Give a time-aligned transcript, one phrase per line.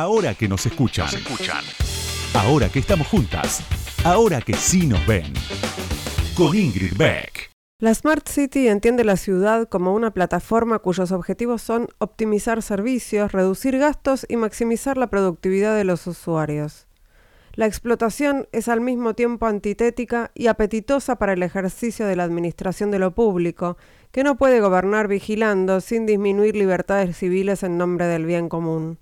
[0.00, 1.08] Ahora que nos escuchan.
[2.32, 3.64] Ahora que estamos juntas.
[4.04, 5.32] Ahora que sí nos ven.
[6.36, 7.50] Con Ingrid Beck.
[7.80, 13.76] La Smart City entiende la ciudad como una plataforma cuyos objetivos son optimizar servicios, reducir
[13.76, 16.86] gastos y maximizar la productividad de los usuarios.
[17.54, 22.92] La explotación es al mismo tiempo antitética y apetitosa para el ejercicio de la administración
[22.92, 23.76] de lo público,
[24.12, 29.00] que no puede gobernar vigilando sin disminuir libertades civiles en nombre del bien común.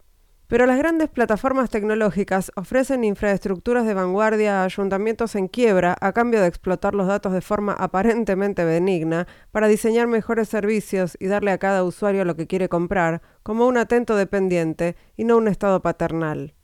[0.49, 6.41] Pero las grandes plataformas tecnológicas ofrecen infraestructuras de vanguardia a ayuntamientos en quiebra a cambio
[6.41, 11.59] de explotar los datos de forma aparentemente benigna para diseñar mejores servicios y darle a
[11.59, 16.55] cada usuario lo que quiere comprar, como un atento dependiente y no un estado paternal.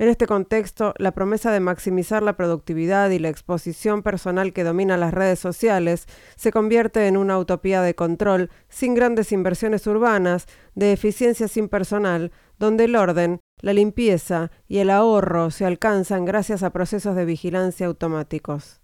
[0.00, 4.96] En este contexto, la promesa de maximizar la productividad y la exposición personal que domina
[4.96, 10.46] las redes sociales se convierte en una utopía de control sin grandes inversiones urbanas,
[10.76, 16.62] de eficiencia sin personal, donde el orden, la limpieza y el ahorro se alcanzan gracias
[16.62, 18.80] a procesos de vigilancia automáticos.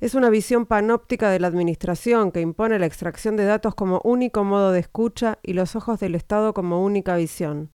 [0.00, 4.44] Es una visión panóptica de la Administración que impone la extracción de datos como único
[4.44, 7.70] modo de escucha y los ojos del Estado como única visión.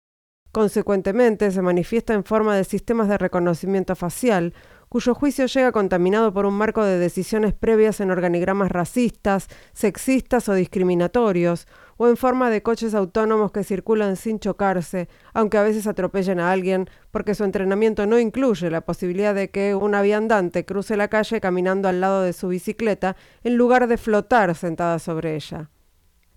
[0.53, 4.55] Consecuentemente, se manifiesta en forma de sistemas de reconocimiento facial,
[4.89, 10.55] cuyo juicio llega contaminado por un marco de decisiones previas en organigramas racistas, sexistas o
[10.55, 11.69] discriminatorios,
[11.99, 16.51] o en forma de coches autónomos que circulan sin chocarse, aunque a veces atropellen a
[16.51, 21.41] alguien, porque su entrenamiento no incluye la posibilidad de que un viandante cruce la calle
[21.41, 25.71] caminando al lado de su bicicleta en lugar de flotar sentada sobre ella.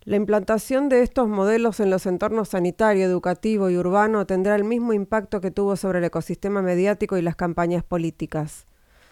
[0.03, 4.93] La implantación de estos modelos en los entornos sanitario, educativo y urbano tendrá el mismo
[4.93, 8.65] impacto que tuvo sobre el ecosistema mediático y las campañas políticas.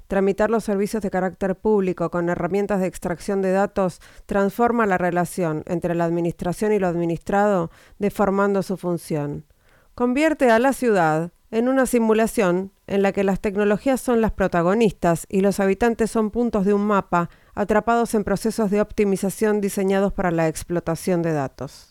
[0.09, 5.63] Tramitar los servicios de carácter público con herramientas de extracción de datos transforma la relación
[5.67, 9.45] entre la administración y lo administrado, deformando su función.
[9.93, 15.27] Convierte a la ciudad en una simulación en la que las tecnologías son las protagonistas
[15.29, 20.31] y los habitantes son puntos de un mapa atrapados en procesos de optimización diseñados para
[20.31, 21.88] la explotación de datos.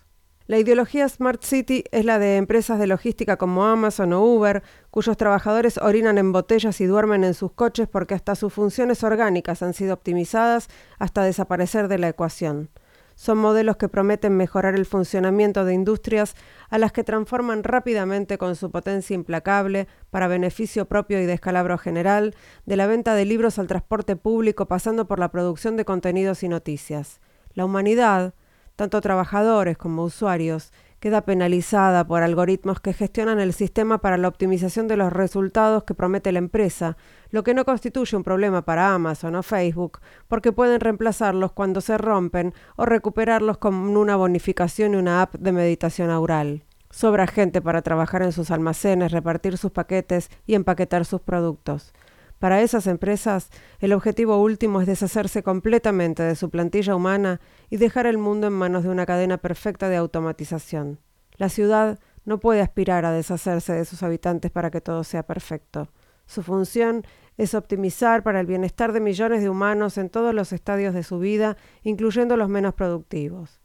[0.48, 5.18] La ideología Smart City es la de empresas de logística como Amazon o Uber, cuyos
[5.18, 9.74] trabajadores orinan en botellas y duermen en sus coches porque hasta sus funciones orgánicas han
[9.74, 12.70] sido optimizadas hasta desaparecer de la ecuación.
[13.14, 16.34] Son modelos que prometen mejorar el funcionamiento de industrias
[16.70, 22.34] a las que transforman rápidamente con su potencia implacable para beneficio propio y descalabro general,
[22.64, 26.48] de la venta de libros al transporte público pasando por la producción de contenidos y
[26.48, 27.20] noticias.
[27.52, 28.32] La humanidad,
[28.78, 34.86] tanto trabajadores como usuarios, queda penalizada por algoritmos que gestionan el sistema para la optimización
[34.86, 36.96] de los resultados que promete la empresa,
[37.32, 41.98] lo que no constituye un problema para Amazon o Facebook, porque pueden reemplazarlos cuando se
[41.98, 46.62] rompen o recuperarlos con una bonificación y una app de meditación aural.
[46.88, 51.92] Sobra gente para trabajar en sus almacenes, repartir sus paquetes y empaquetar sus productos.
[52.38, 53.50] Para esas empresas,
[53.80, 58.52] el objetivo último es deshacerse completamente de su plantilla humana y dejar el mundo en
[58.52, 61.00] manos de una cadena perfecta de automatización.
[61.36, 65.88] La ciudad no puede aspirar a deshacerse de sus habitantes para que todo sea perfecto.
[66.26, 67.04] Su función
[67.38, 71.18] es optimizar para el bienestar de millones de humanos en todos los estadios de su
[71.18, 73.60] vida, incluyendo los menos productivos.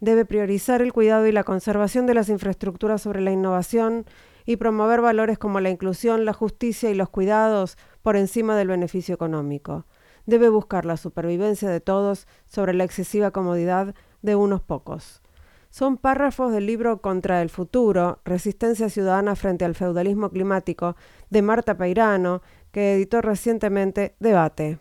[0.00, 4.04] Debe priorizar el cuidado y la conservación de las infraestructuras sobre la innovación
[4.46, 9.14] y promover valores como la inclusión, la justicia y los cuidados por encima del beneficio
[9.14, 9.86] económico.
[10.26, 15.22] Debe buscar la supervivencia de todos sobre la excesiva comodidad de unos pocos.
[15.70, 20.96] Son párrafos del libro Contra el futuro, Resistencia Ciudadana frente al feudalismo climático,
[21.30, 22.42] de Marta Peirano,
[22.72, 24.78] que editó recientemente Debate.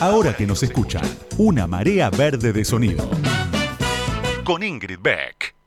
[0.00, 1.02] Ahora que nos escuchan,
[1.36, 3.08] una marea verde de sonido.
[4.44, 5.59] Con Ingrid Beck.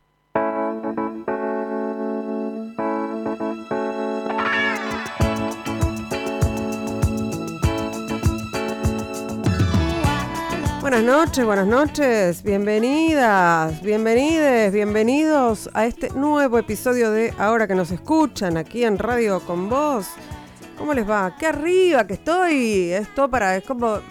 [10.93, 17.89] Buenas noches, buenas noches, bienvenidas, bienvenides, bienvenidos a este nuevo episodio de Ahora que nos
[17.89, 20.05] escuchan aquí en Radio con Vos.
[20.77, 21.35] ¿Cómo les va?
[21.39, 22.91] ¡Qué arriba que estoy!
[22.91, 24.01] Esto para, es como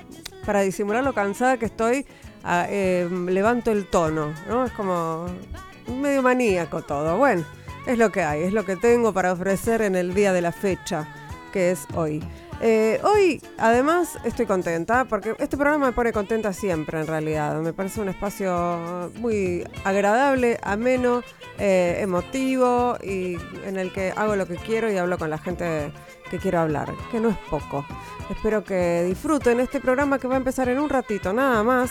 [0.44, 2.04] para disimular lo cansada que estoy,
[2.42, 4.64] ah, eh, levanto el tono, ¿no?
[4.64, 5.26] Es como
[5.86, 7.16] medio maníaco todo.
[7.16, 7.44] Bueno,
[7.86, 10.50] es lo que hay, es lo que tengo para ofrecer en el día de la
[10.50, 11.06] fecha,
[11.52, 12.20] que es hoy.
[12.64, 17.60] Eh, hoy, además, estoy contenta porque este programa me pone contenta siempre, en realidad.
[17.60, 21.24] Me parece un espacio muy agradable, ameno,
[21.58, 25.92] eh, emotivo y en el que hago lo que quiero y hablo con la gente
[26.30, 27.84] que quiero hablar, que no es poco.
[28.30, 31.90] Espero que disfruten este programa que va a empezar en un ratito, nada más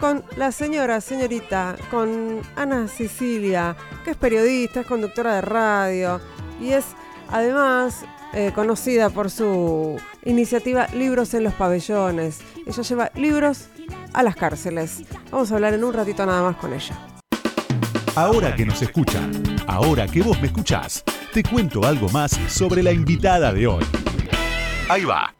[0.00, 6.20] con la señora, señorita, con Ana Sicilia, que es periodista, es conductora de radio,
[6.60, 6.86] y es
[7.30, 12.40] además eh, conocida por su iniciativa Libros en los Pabellones.
[12.66, 13.68] Ella lleva libros
[14.12, 15.02] a las cárceles.
[15.30, 16.96] Vamos a hablar en un ratito nada más con ella.
[18.14, 19.30] Ahora que nos escuchan,
[19.66, 23.84] ahora que vos me escuchás, te cuento algo más sobre la invitada de hoy.
[24.88, 25.32] Ahí va.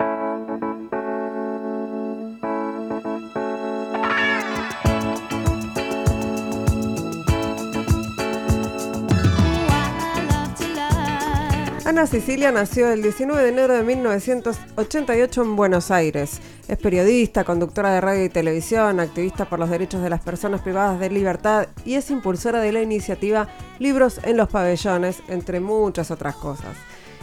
[11.88, 16.38] Ana Sicilia nació el 19 de enero de 1988 en Buenos Aires.
[16.68, 21.00] Es periodista, conductora de radio y televisión, activista por los derechos de las personas privadas
[21.00, 23.48] de libertad y es impulsora de la iniciativa
[23.78, 26.76] Libros en los Pabellones, entre muchas otras cosas.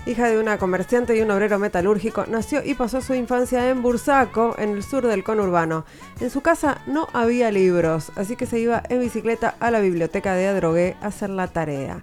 [0.08, 4.56] Hija de una comerciante y un obrero metalúrgico, nació y pasó su infancia en Bursaco,
[4.58, 5.86] en el sur del conurbano.
[6.20, 10.34] En su casa no había libros, así que se iba en bicicleta a la biblioteca
[10.34, 12.02] de Adrogué a hacer la tarea.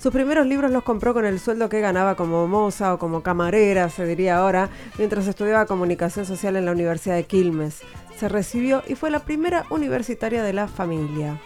[0.00, 3.90] Sus primeros libros los compró con el sueldo que ganaba como moza o como camarera,
[3.90, 7.80] se diría ahora, mientras estudiaba comunicación social en la Universidad de Quilmes.
[8.16, 11.38] Se recibió y fue la primera universitaria de la familia.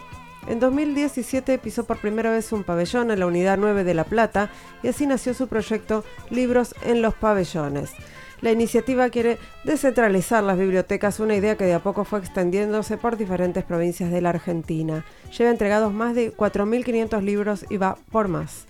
[0.47, 4.49] En 2017 pisó por primera vez un pabellón en la Unidad 9 de La Plata
[4.83, 7.91] y así nació su proyecto Libros en los Pabellones.
[8.45, 13.17] La iniciativa quiere descentralizar las bibliotecas, una idea que de a poco fue extendiéndose por
[13.17, 15.03] diferentes provincias de la Argentina.
[15.35, 18.67] Lleva entregados más de 4.500 libros y va por más.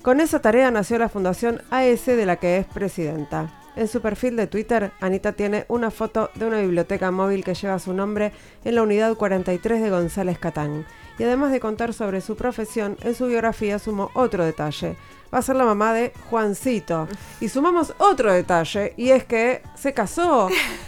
[0.00, 3.52] Con esa tarea nació la Fundación AS de la que es presidenta.
[3.76, 7.78] En su perfil de Twitter, Anita tiene una foto de una biblioteca móvil que lleva
[7.78, 8.32] su nombre
[8.64, 10.86] en la unidad 43 de González Catán.
[11.18, 14.96] Y además de contar sobre su profesión, en su biografía sumó otro detalle
[15.32, 17.08] va a ser la mamá de Juancito.
[17.40, 20.48] Y sumamos otro detalle, y es que se casó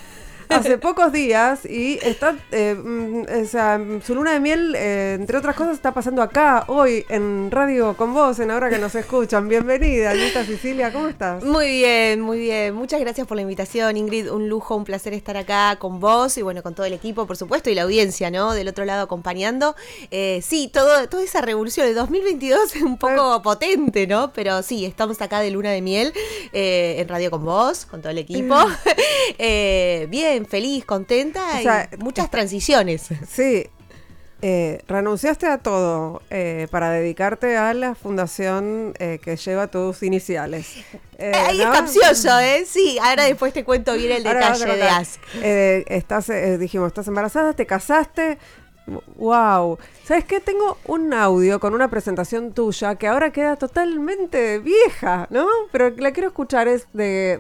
[0.51, 5.39] hace pocos días y está, eh, mm, o sea, su luna de miel, eh, entre
[5.39, 9.49] otras cosas, está pasando acá, hoy, en Radio con vos, en Ahora que nos escuchan.
[9.49, 11.45] Bienvenida, Anita Sicilia, ¿cómo estás?
[11.45, 12.75] Muy bien, muy bien.
[12.75, 14.31] Muchas gracias por la invitación, Ingrid.
[14.31, 17.37] Un lujo, un placer estar acá con vos y bueno, con todo el equipo, por
[17.37, 18.53] supuesto, y la audiencia, ¿no?
[18.53, 19.77] Del otro lado acompañando.
[20.11, 24.33] Eh, sí, todo, toda esa revolución de 2022 es un poco potente, ¿no?
[24.33, 26.13] Pero sí, estamos acá de luna de miel
[26.53, 28.57] en Radio con vos, con todo el equipo.
[30.09, 33.09] bien, feliz, contenta y muchas transiciones.
[33.29, 33.67] Sí.
[34.43, 40.77] Eh, renunciaste a todo eh, para dedicarte a la fundación eh, que lleva tus iniciales.
[41.19, 42.65] Ahí es capcioso, ¿eh?
[42.67, 45.21] Sí, ahora después te cuento bien el detalle de Ask.
[45.43, 48.39] estás, dijimos, estás embarazada, te casaste,
[49.17, 49.79] Wow.
[50.05, 50.41] ¿Sabes qué?
[50.41, 55.47] Tengo un audio con una presentación tuya que ahora queda totalmente vieja, ¿no?
[55.73, 57.39] Pero la quiero escuchar es de,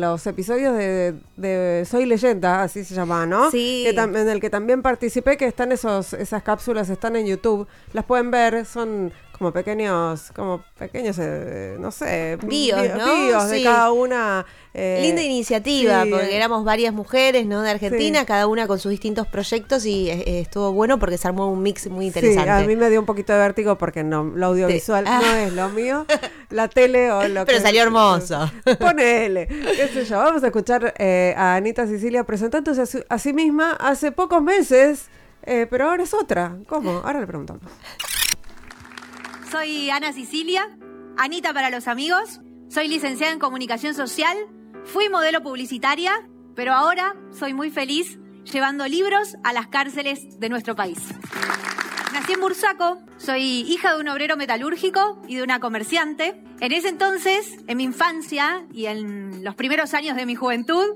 [0.00, 3.50] los episodios de, Soy Leyenda, así se llama, ¿no?
[3.50, 3.86] Sí.
[3.86, 7.66] en el que también participé, que están esos, esas cápsulas, están en YouTube.
[7.92, 13.46] Las pueden ver, son como pequeños, como pequeños, eh, no sé, bios, ¿no?
[13.46, 14.44] de cada una.
[14.72, 17.62] Eh, Linda iniciativa, porque éramos varias mujeres, ¿no?
[17.62, 21.50] De Argentina, cada una con sus distintos proyectos y eh, estuvo bueno porque se armó
[21.50, 22.50] un mix muy interesante.
[22.50, 25.40] a mí me dio un poquito de vértigo porque no, lo audiovisual no ah.
[25.40, 26.06] es lo mío,
[26.50, 27.52] la tele o lo que...
[27.52, 28.48] Pero salió hermoso.
[28.78, 30.18] Ponele, qué sé yo.
[30.18, 30.94] Vamos a escuchar
[31.36, 35.08] a Anita Sicilia presentándose a, sí misma hace pocos meses,
[35.42, 36.58] pero ahora es otra.
[36.68, 37.02] ¿Cómo?
[37.04, 37.64] Ahora le preguntamos.
[39.50, 40.78] Soy Ana Sicilia,
[41.16, 42.40] Anita para los amigos.
[42.68, 44.36] Soy licenciada en comunicación social.
[44.92, 50.74] Fui modelo publicitaria, pero ahora soy muy feliz llevando libros a las cárceles de nuestro
[50.74, 50.98] país.
[52.12, 56.42] Nací en Bursaco, soy hija de un obrero metalúrgico y de una comerciante.
[56.58, 60.86] En ese entonces, en mi infancia y en los primeros años de mi juventud,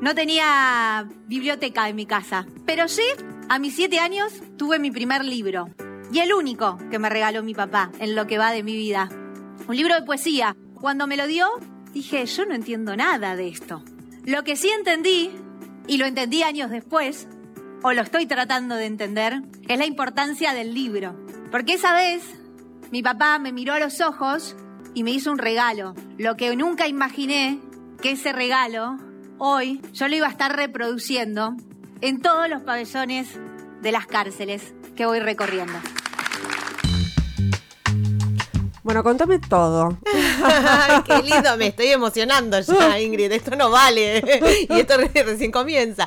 [0.00, 2.46] no tenía biblioteca en mi casa.
[2.64, 3.04] Pero sí,
[3.50, 5.66] a mis siete años tuve mi primer libro.
[6.10, 9.10] Y el único que me regaló mi papá en lo que va de mi vida.
[9.68, 10.56] Un libro de poesía.
[10.80, 11.46] Cuando me lo dio,
[11.94, 13.82] dije, yo no entiendo nada de esto.
[14.24, 15.30] Lo que sí entendí,
[15.86, 17.28] y lo entendí años después,
[17.82, 21.16] o lo estoy tratando de entender, es la importancia del libro.
[21.50, 22.22] Porque esa vez
[22.90, 24.56] mi papá me miró a los ojos
[24.92, 25.94] y me hizo un regalo.
[26.18, 27.60] Lo que nunca imaginé
[28.02, 28.98] que ese regalo,
[29.38, 31.54] hoy, yo lo iba a estar reproduciendo
[32.00, 33.38] en todos los pabellones
[33.82, 35.74] de las cárceles que voy recorriendo.
[38.84, 39.96] Bueno, contame todo.
[40.44, 43.32] Ay, qué lindo, me estoy emocionando ya, Ingrid.
[43.32, 44.22] Esto no vale.
[44.68, 46.06] y esto recién comienza.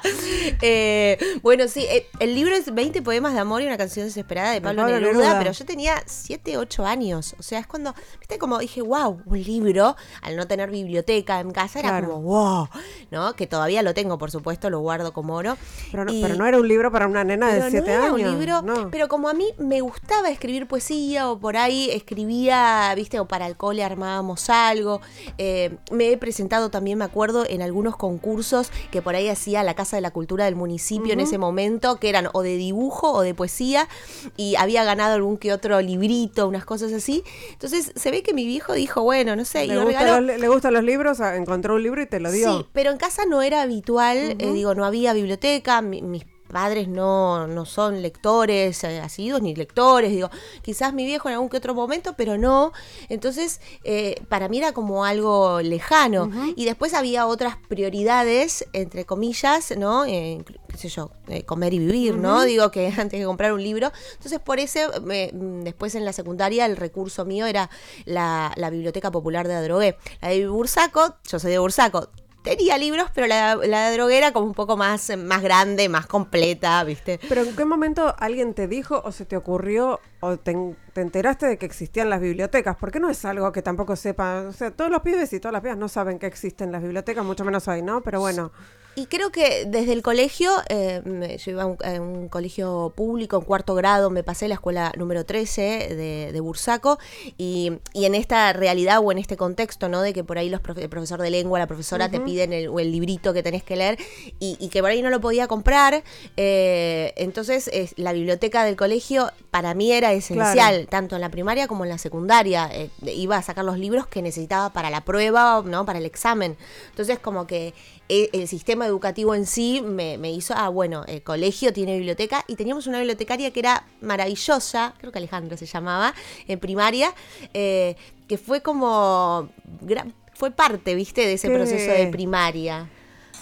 [0.61, 4.51] Eh, bueno, sí, eh, el libro es 20 poemas de amor y una canción desesperada
[4.51, 7.35] de Pablo, Neruda, pero yo tenía 7, 8 años.
[7.39, 11.49] O sea, es cuando, viste, como dije, wow, un libro, al no tener biblioteca en
[11.49, 12.69] casa, era como, wow,
[13.09, 13.35] ¿no?
[13.35, 15.57] Que todavía lo tengo, por supuesto, lo guardo como oro.
[15.89, 18.13] Pero no, pero no era un libro para una nena de 7 no años.
[18.13, 23.19] un libro, pero como a mí me gustaba escribir poesía o por ahí escribía viste,
[23.19, 25.01] o para el cole armábamos algo.
[25.37, 29.73] Eh, me he presentado también, me acuerdo, en algunos concursos que por ahí hacía la
[29.75, 33.21] Casa de la Cultura del municipio en ese momento, que eran o de dibujo o
[33.21, 33.87] de poesía,
[34.35, 37.23] y había ganado algún que otro librito, unas cosas así.
[37.51, 40.47] Entonces se ve que mi viejo dijo, bueno, no sé, y Le, gusta los, le
[40.47, 42.57] gustan los libros, ah, encontró un libro y te lo dio.
[42.59, 46.87] Sí, pero en casa no era habitual, eh, digo, no había biblioteca, mi- mis padres
[46.87, 50.29] no, no son lectores eh, asiduos ni lectores, digo,
[50.61, 52.71] quizás mi viejo en algún que otro momento, pero no.
[53.09, 56.29] Entonces, eh, para mí era como algo lejano.
[56.55, 60.05] Y después había otras prioridades, entre comillas, ¿no?
[60.05, 62.43] Eh, qué sé yo, eh, comer y vivir, ¿no?
[62.43, 63.91] Digo que antes de comprar un libro.
[64.13, 67.69] Entonces, por eso, me- mm, después en la secundaria, el recurso mío era
[68.05, 69.97] la, la Biblioteca Popular de Adrogué.
[70.21, 72.09] La de Bursaco, yo soy de Bursaco,
[72.49, 77.19] tenía libros, pero la, la droguera como un poco más, más grande, más completa, ¿viste?
[77.27, 81.01] Pero ¿en qué momento alguien te dijo o se te ocurrió o te, en- te
[81.01, 82.75] enteraste de que existían las bibliotecas?
[82.77, 85.61] Porque no es algo que tampoco sepa, o sea, todos los pibes y todas las
[85.61, 88.01] pibas no saben que existen las bibliotecas, mucho menos hoy, ¿no?
[88.01, 88.51] Pero bueno,
[88.99, 93.37] Y creo que desde el colegio, eh, yo iba a un, a un colegio público
[93.37, 95.61] en cuarto grado, me pasé la escuela número 13
[95.95, 96.97] de, de Bursaco,
[97.37, 100.01] y, y en esta realidad o en este contexto, ¿no?
[100.01, 102.69] De que por ahí los profe- el profesor de lengua, la profesora te piden el,
[102.69, 103.99] o el librito que tenés que leer
[104.39, 106.03] y, y que por ahí no lo podía comprar,
[106.35, 110.87] eh, entonces es- la biblioteca del colegio para mí era esencial, Claro.
[110.89, 112.67] tanto en la primaria como en la secundaria.
[112.73, 115.85] Eh, iba a sacar los libros que necesitaba para la prueba, ¿no?
[115.85, 116.57] Para el examen.
[116.89, 117.75] Entonces, como que
[118.09, 122.43] eh, el sistema educativo en sí me, me hizo, ah, bueno, el colegio tiene biblioteca
[122.47, 126.13] y teníamos una bibliotecaria que era maravillosa, creo que Alejandra se llamaba,
[126.47, 127.13] en primaria,
[127.53, 127.95] eh,
[128.27, 129.49] que fue como,
[129.81, 132.89] gran- fue parte, viste, de ese Qué- proceso de primaria.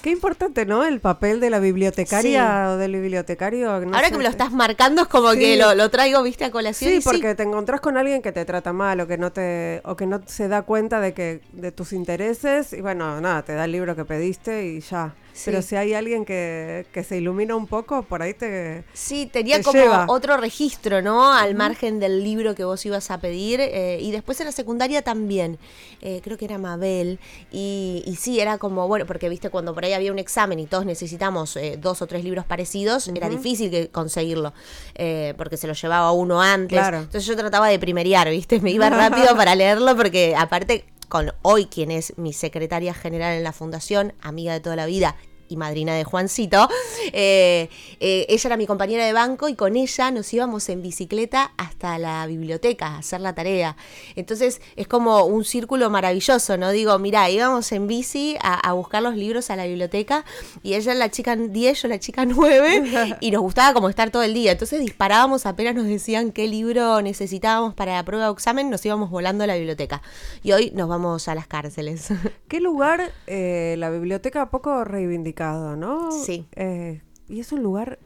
[0.06, 0.86] Qué importante, ¿no?
[0.86, 3.80] El papel de la bibliotecaria o del bibliotecario.
[3.82, 5.40] no Ahora sé, que me lo estás marcando es como Sí.
[5.40, 6.92] que lo, lo traigo, viste, a colación.
[6.92, 9.96] Sí, porque te encontrás con alguien que te trata mal o que no te o
[9.96, 13.66] que no se da cuenta de que de tus intereses y bueno, nada, te da
[13.66, 15.16] el libro que pediste y ya.
[15.38, 15.42] Sí.
[15.48, 19.58] Pero si hay alguien que, que se ilumina un poco, por ahí te Sí, tenía
[19.58, 20.06] te como lleva.
[20.08, 21.34] otro registro, ¿no?
[21.34, 23.60] Al margen del libro que vos ibas a pedir.
[23.60, 25.60] eh, y después en la secundaria también.
[26.02, 27.20] Eh, creo que era Mabel.
[27.52, 30.68] Y, y sí, era como, bueno, porque viste, cuando por ahí había un examen y
[30.68, 34.54] todos necesitamos eh, dos o tres libros parecidos, era difícil que conseguirlo.
[34.96, 36.80] eh, porque se lo llevaba uno antes.
[36.80, 37.00] Claro.
[37.00, 38.62] Entonces yo trataba de primerear, ¿viste?
[38.62, 43.44] Me iba rápido para leerlo porque aparte con hoy quien es mi secretaria general en
[43.44, 45.16] la fundación, amiga de toda la vida
[45.48, 46.68] y madrina de Juancito,
[47.14, 51.52] eh, eh, ella era mi compañera de banco y con ella nos íbamos en bicicleta
[51.58, 53.78] hasta la biblioteca a hacer la tarea.
[54.16, 56.72] Entonces es como un círculo maravilloso, ¿no?
[56.72, 60.26] Digo, mira, íbamos en bici a, a buscar los libros a la biblioteca
[60.64, 64.24] y ella la chica 10, yo la chica 9 y nos gustaba como estar todo
[64.24, 64.52] el día.
[64.52, 69.10] Entonces disparábamos apenas nos decían qué libro necesitábamos para la prueba o examen, nos íbamos
[69.10, 70.02] volando a la biblioteca.
[70.44, 72.10] Y hoy nos vamos a las cárceles.
[72.48, 74.84] ¿Qué lugar eh, la biblioteca poco
[75.40, 76.12] no?
[76.12, 76.48] Sí.
[76.54, 78.00] Eh, y es un lugar,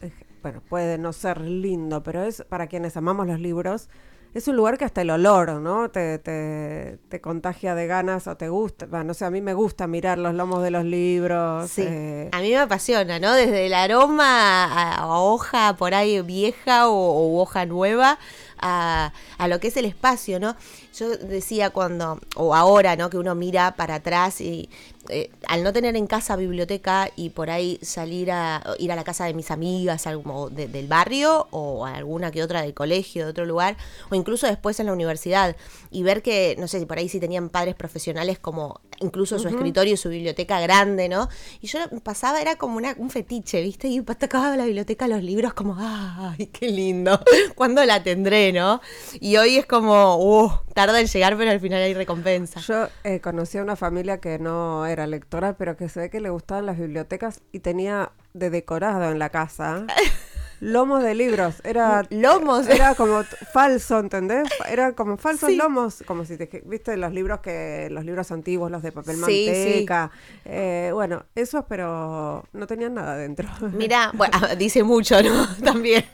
[0.00, 3.88] eh, bueno, puede no ser lindo, pero es para quienes amamos los libros,
[4.34, 5.90] es un lugar que hasta el olor, ¿no?
[5.90, 8.86] Te, te, te contagia de ganas o te gusta.
[8.86, 11.70] Bueno, no sé, a mí me gusta mirar los lomos de los libros.
[11.70, 13.34] Sí, eh, a mí me apasiona, ¿no?
[13.34, 18.18] Desde el aroma a, a hoja por ahí vieja o, o hoja nueva
[18.58, 20.56] a, a lo que es el espacio, ¿no?
[20.98, 23.08] Yo decía cuando, o ahora, ¿no?
[23.10, 24.68] Que uno mira para atrás y
[25.08, 29.02] eh, al no tener en casa biblioteca y por ahí salir a ir a la
[29.02, 33.24] casa de mis amigas algo de- del barrio o a alguna que otra del colegio,
[33.24, 33.76] de otro lugar,
[34.10, 35.56] o incluso después en la universidad
[35.90, 39.48] y ver que, no sé si por ahí sí tenían padres profesionales como incluso su
[39.48, 41.28] escritorio y su biblioteca grande, ¿no?
[41.60, 43.88] Y yo pasaba, era como una, un fetiche, ¿viste?
[43.88, 47.20] Y tocaba la biblioteca los libros como, ¡ay, qué lindo!
[47.56, 48.80] ¿Cuándo la tendré, no?
[49.20, 50.52] Y hoy es como, ¡uh!
[50.74, 52.60] Tarda en llegar, pero al final hay recompensa.
[52.60, 56.20] Yo eh, conocí a una familia que no era lectora, pero que se ve que
[56.20, 59.86] le gustaban las bibliotecas y tenía de decorado en la casa
[60.60, 61.56] lomos de libros.
[61.64, 62.68] Era Lomos.
[62.68, 64.48] Era como falso, ¿entendés?
[64.70, 65.56] Era como falsos Sí.
[65.56, 69.44] lomos, como si te viste los libros que los libros antiguos, los de papel Sí,
[69.48, 70.10] manteca.
[70.44, 73.48] Eh, bueno, esos, pero no tenían nada dentro.
[73.72, 75.48] Mira, bueno, dice mucho, ¿no?
[75.64, 76.04] También.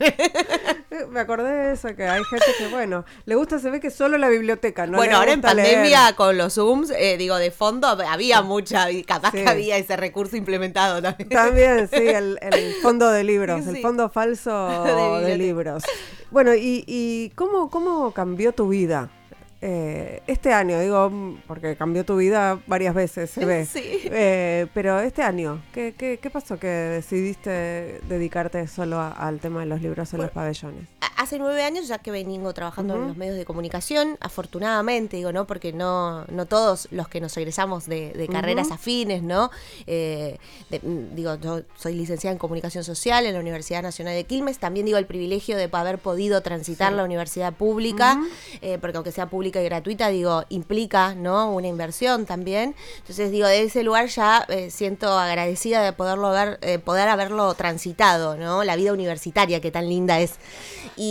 [1.06, 4.18] Me acordé de eso, que hay gente que, bueno, le gusta, se ve que solo
[4.18, 4.98] la biblioteca, ¿no?
[4.98, 5.54] bueno, ahora en leer.
[5.56, 9.38] pandemia con los Zooms, eh, digo, de fondo había mucha, capaz Sí.
[9.44, 11.28] que había ese recurso implementado también.
[11.28, 13.70] También, sí, el, el fondo de libros, Sí.
[13.70, 14.68] el fondo falso
[15.22, 15.84] De de, libros.
[16.30, 19.08] Bueno, ¿y, y cómo, cómo cambió tu vida?
[19.60, 23.64] Eh, este año, digo, mm, porque cambió tu vida varias veces, se ve.
[23.66, 23.82] Sí.
[24.04, 29.60] Eh, pero este año, ¿qué, qué, qué pasó que decidiste dedicarte solo a- al tema
[29.60, 30.84] de los libros en los pabellones?
[31.18, 35.48] Hace nueve años ya que vengo trabajando en los medios de comunicación, afortunadamente, digo, ¿no?
[35.48, 39.50] Porque no, no todos los que nos egresamos de, carreras afines, ¿no?
[39.88, 40.38] Eh,
[40.70, 44.86] mm, digo, yo soy licenciada en comunicación social en la Universidad Nacional de Quilmes, también
[44.86, 48.22] digo el privilegio de haber podido transitar la universidad pública,
[48.62, 51.50] eh, porque aunque sea pública y gratuita, digo, implica, ¿no?
[51.52, 52.76] Una inversión también.
[52.98, 58.36] Entonces, digo, de ese lugar ya eh, siento agradecida de poderlo ver, poder haberlo transitado,
[58.36, 58.62] ¿no?
[58.62, 60.34] La vida universitaria que tan linda es.
[60.96, 61.07] Y,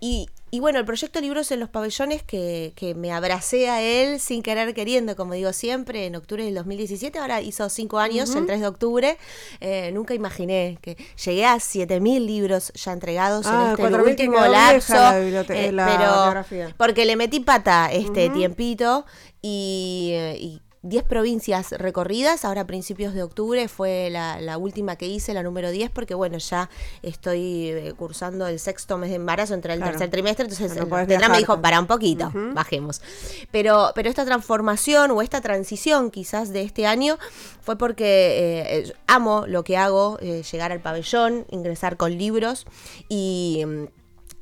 [0.00, 4.20] y, y bueno, el proyecto Libros en los Pabellones, que, que, me abracé a él
[4.20, 8.46] sin querer queriendo, como digo siempre, en octubre del 2017, ahora hizo cinco años, el
[8.46, 9.18] 3 de octubre.
[9.60, 14.94] Eh, nunca imaginé que llegué a 7.000 libros ya entregados en ah, este último lapso.
[14.94, 16.44] Eh, pero
[16.76, 19.04] porque le metí pata este tiempito
[19.42, 25.34] y, y 10 provincias recorridas, ahora a principios de octubre fue la, última que hice,
[25.34, 26.70] la número 10, porque bueno, ya
[27.02, 31.38] estoy eh, cursando el sexto mes de embarazo entre el tercer trimestre, entonces el me
[31.38, 33.02] dijo, para un poquito, bajemos.
[33.50, 37.18] Pero, pero esta transformación o esta transición quizás de este año
[37.60, 42.66] fue porque eh, amo lo que hago, eh, llegar al pabellón, ingresar con libros
[43.08, 43.64] y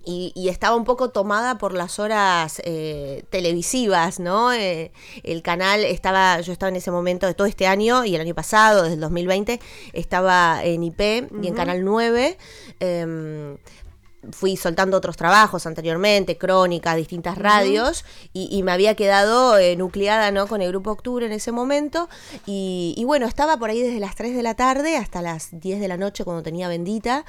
[0.06, 4.52] mm, y, estaba un poco tomada por las horas eh, televisivas, ¿no?
[4.52, 4.92] Eh,
[5.23, 8.34] el canal estaba, yo estaba en ese momento de todo este año y el año
[8.34, 9.61] pasado, desde el 2020,
[9.92, 11.00] estaba en IP
[11.42, 12.38] y en Canal 9
[14.33, 20.47] fui soltando otros trabajos anteriormente, crónica, distintas radios, y, me había quedado eh, nucleada ¿no?
[20.47, 22.09] con el Grupo Octubre en ese momento.
[22.47, 25.88] Y, bueno, estaba por ahí desde las 3 de la tarde hasta las 10 de
[25.88, 27.25] la noche cuando tenía bendita,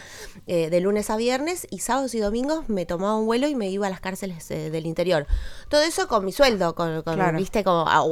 [0.48, 3.70] eh, de lunes a viernes, y sábados y domingos me tomaba un vuelo y me
[3.70, 5.28] iba a las cárceles eh, del interior.
[5.70, 7.04] Todo eso con mi sueldo, con,
[7.36, 8.04] viste, como, ah,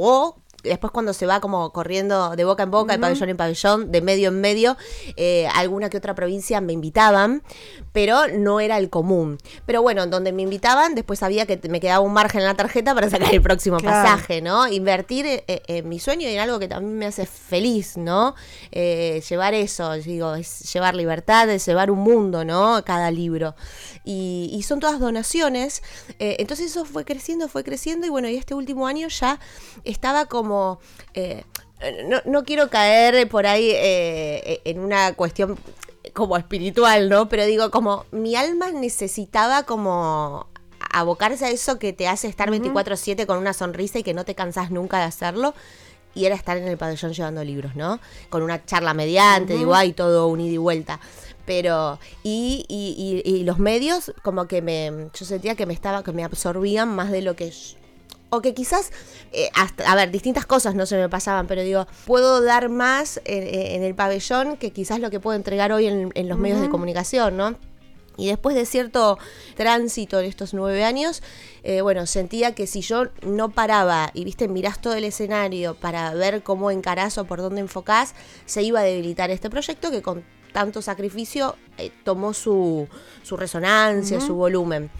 [0.64, 4.00] después cuando se va como corriendo de boca en boca, de pabellón en pabellón, de
[4.00, 4.76] medio en medio,
[5.16, 7.42] eh, alguna que otra provincia me invitaban,
[7.92, 9.38] pero no era el común.
[9.66, 12.94] Pero bueno, donde me invitaban, después sabía que me quedaba un margen en la tarjeta
[12.94, 14.66] para sacar el próximo pasaje, ¿no?
[14.66, 18.34] Invertir eh, eh, en mi sueño y en algo que también me hace feliz, ¿no?
[19.28, 22.82] llevar eso, digo, es llevar libertad, es llevar un mundo, ¿no?
[22.84, 23.54] Cada libro.
[24.04, 25.82] Y, y son todas donaciones.
[26.18, 29.38] entonces eso fue creciendo, fue creciendo y bueno, y este último año ya
[29.84, 30.53] estaba como
[31.14, 31.44] eh,
[32.26, 35.58] no, quiero caer por ahí eh, en una cuestión
[36.12, 37.28] como espiritual, ¿no?
[37.28, 40.46] Pero digo, como mi alma necesitaba como
[40.92, 44.34] abocarse a eso que te hace estar 24/7 con una sonrisa y que no te
[44.34, 45.54] cansas nunca de hacerlo.
[46.16, 47.98] Y era estar en el pabellón llevando libros, ¿no?
[48.30, 51.00] Con una charla mediante, digo, hay todo un ida y vuelta
[51.46, 56.12] pero y, y, y, los medios como que me yo sentía que me estaba que
[56.12, 57.52] me absorbían más de lo que
[58.34, 58.90] o que quizás,
[59.32, 63.20] eh, hasta, a ver, distintas cosas no se me pasaban, pero digo, puedo dar más
[63.24, 67.36] en, el pabellón que quizás lo que puedo entregar hoy en, los medios de comunicación,
[67.36, 67.56] ¿no?
[68.16, 69.18] Y después de cierto
[69.56, 71.22] tránsito en estos nueve años,
[71.64, 76.14] eh, bueno, sentía que si yo no paraba y, viste, mirás todo el escenario para
[76.14, 78.14] ver cómo encarás o por dónde enfocás,
[78.46, 82.86] se iba a debilitar este proyecto que con tanto sacrificio eh, tomó su,
[83.24, 84.90] su resonancia, su volumen.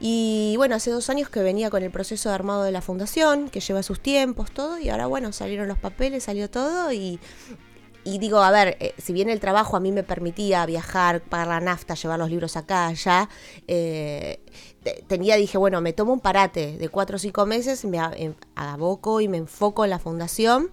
[0.00, 3.48] Y bueno, hace dos años que venía con el proceso de armado de la fundación,
[3.48, 7.18] que lleva sus tiempos, todo, y ahora bueno, salieron los papeles, salió todo y,
[8.04, 11.60] digo, a ver, eh, si bien el trabajo a mí me permitía viajar, pagar la
[11.60, 13.28] nafta, llevar los libros acá, allá,
[13.66, 14.40] eh,
[15.06, 17.98] tenía, dije, bueno, me tomo un parate de cuatro o cinco meses, me
[18.56, 20.70] aboco y me enfoco en la fundación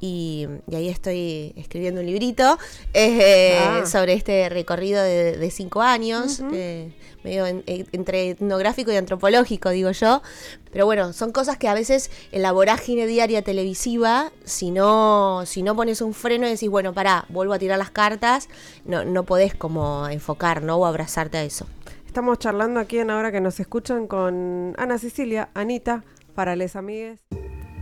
[0.00, 2.58] y, ahí estoy escribiendo un librito
[2.94, 3.86] eh, ah.
[3.86, 6.92] sobre este recorrido de, cinco años, eh,
[7.24, 10.22] medio entre etnográfico y antropológico, digo yo.
[10.70, 15.62] Pero bueno, son cosas que a veces en la vorágine diaria televisiva, si no, si
[15.62, 18.48] no pones un freno y decís, bueno, pará, vuelvo a tirar las cartas,
[18.84, 20.76] no, no podés como enfocar, ¿no?
[20.76, 21.66] O abrazarte a eso.
[22.06, 27.20] Estamos charlando aquí en Ahora que nos escuchan con Ana Cecilia, Anita, para les amigues.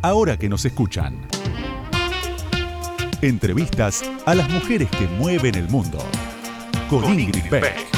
[0.03, 1.27] Ahora que nos escuchan.
[3.23, 5.99] Entrevistas a las mujeres que mueven el mundo.
[6.91, 7.96] Con, Ingrid Beck.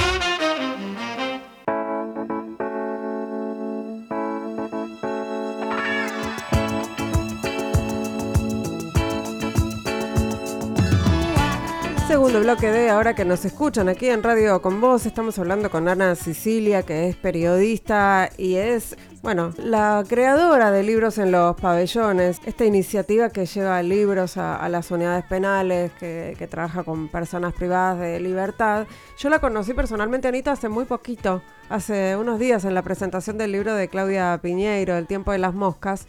[12.28, 15.88] Segundo bloque de ahora que nos escuchan aquí en Radio con Vos, estamos hablando con
[15.88, 22.42] Ana Sicilia, que es periodista y es bueno, la creadora de Libros en los Pabellones,
[22.44, 28.20] esta iniciativa que lleva libros a, las unidades penales, que, trabaja con personas privadas de
[28.20, 28.86] libertad,
[29.16, 33.52] yo la conocí personalmente, Anita, hace muy poquito, hace unos días en la presentación del
[33.52, 36.06] libro de Claudia Piñeiro, El tiempo de las moscas,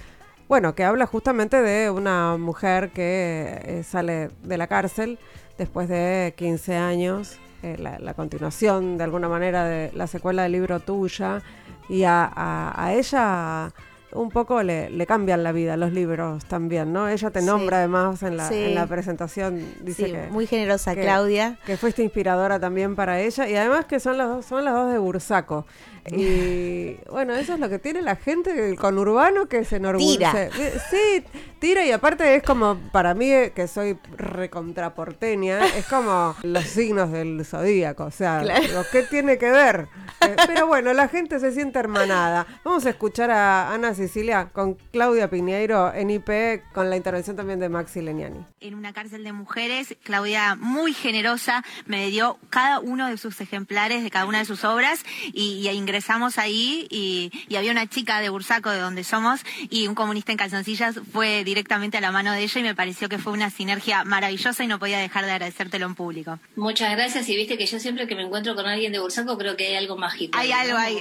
[0.50, 5.18] bueno, que habla justamente de una mujer que eh, sale de la cárcel
[5.60, 10.54] después de 15 años eh, la, la continuación de alguna manera de la secuela del
[10.54, 11.42] libro tuya
[11.90, 13.72] y a, a- a ella
[14.14, 17.08] un poco le, le cambian la vida los libros también, ¿no?
[17.08, 17.46] Ella te Sí.
[17.46, 18.56] nombra además en la, Sí.
[18.56, 21.58] en la presentación, dice Sí, que, muy generosa que- Claudia.
[21.66, 24.92] que fuiste inspiradora también para ella y además que son las dos, son las dos
[24.92, 25.66] de Bursaco.
[26.12, 30.50] Y bueno, eso es lo que tiene la gente del conurbano que se enorgullece.
[30.50, 30.66] Tira.
[30.68, 31.24] Eh, Sí,
[31.60, 37.12] tira y aparte es como, para mí eh, que soy recontraporteña, es como los signos
[37.12, 38.62] del zodíaco, o sea, Claro.
[38.62, 39.88] digo, ¿qué tiene que ver?
[40.22, 42.46] Eh, pero bueno, la gente se siente hermanada.
[42.64, 47.60] Vamos a escuchar a Ana Sicilia con Claudia Piñeiro en IP con la intervención también
[47.60, 48.40] de Maxi Leniani.
[48.62, 49.96] en una cárcel de mujeres.
[50.04, 54.64] Claudia, muy generosa, me dio cada uno de sus ejemplares de cada una de sus
[54.64, 59.42] obras y, y ingresamos ahí y, y había una chica de Bursaco, de donde somos,
[59.70, 63.10] y un comunista en calzoncillas fue directamente a la mano de ella y me pareció
[63.10, 66.40] que fue una sinergia maravillosa y no podía dejar de agradecértelo en público.
[66.56, 69.56] Muchas gracias y viste que yo siempre que me encuentro con alguien de Bursaco creo
[69.58, 70.38] que hay algo mágico.
[70.38, 71.00] Hay algo ahí.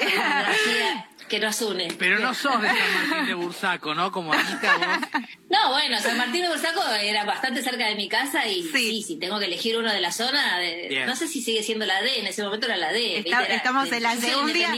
[1.28, 1.88] Que nos une.
[1.98, 4.12] Pero no sos de San Martín de Bursaco, ¿no?
[4.12, 5.22] Como Anita, vos.
[5.50, 8.70] No, bueno, San Martín de Bursaco era bastante cerca de mi casa y Sí.
[8.72, 11.06] sí, si tengo que elegir uno de la zona, de- Bien.
[11.06, 13.18] no sé si sigue siendo la D, en ese momento era la D.
[13.18, 13.44] Está- ¿viste?
[13.46, 14.36] Era- estamos en la C.
[14.36, 14.70] Un día,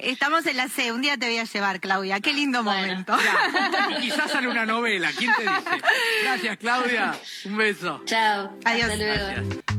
[0.00, 0.90] estamos en la C.
[0.92, 2.18] Un día te voy a llevar, Claudia.
[2.20, 2.80] Qué lindo Bueno.
[2.80, 3.16] momento.
[4.00, 5.82] Quizás sale una novela, ¿quién te dice?
[6.24, 7.14] Gracias, Claudia.
[7.44, 8.02] Un beso.
[8.04, 8.50] Chao.
[8.64, 8.90] Adiós.
[8.90, 9.26] Hasta luego.
[9.28, 9.75] Gracias.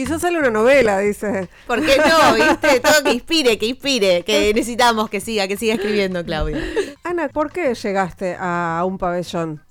[0.00, 1.50] Quizás sale una novela, dice.
[1.66, 2.32] ¿Por qué no?
[2.34, 2.80] ¿Viste?
[2.80, 6.58] Todo que inspire, que inspire, que necesitamos que siga, que siga escribiendo Claudia.
[7.04, 9.62] Ana, ¿por qué llegaste a un pabellón?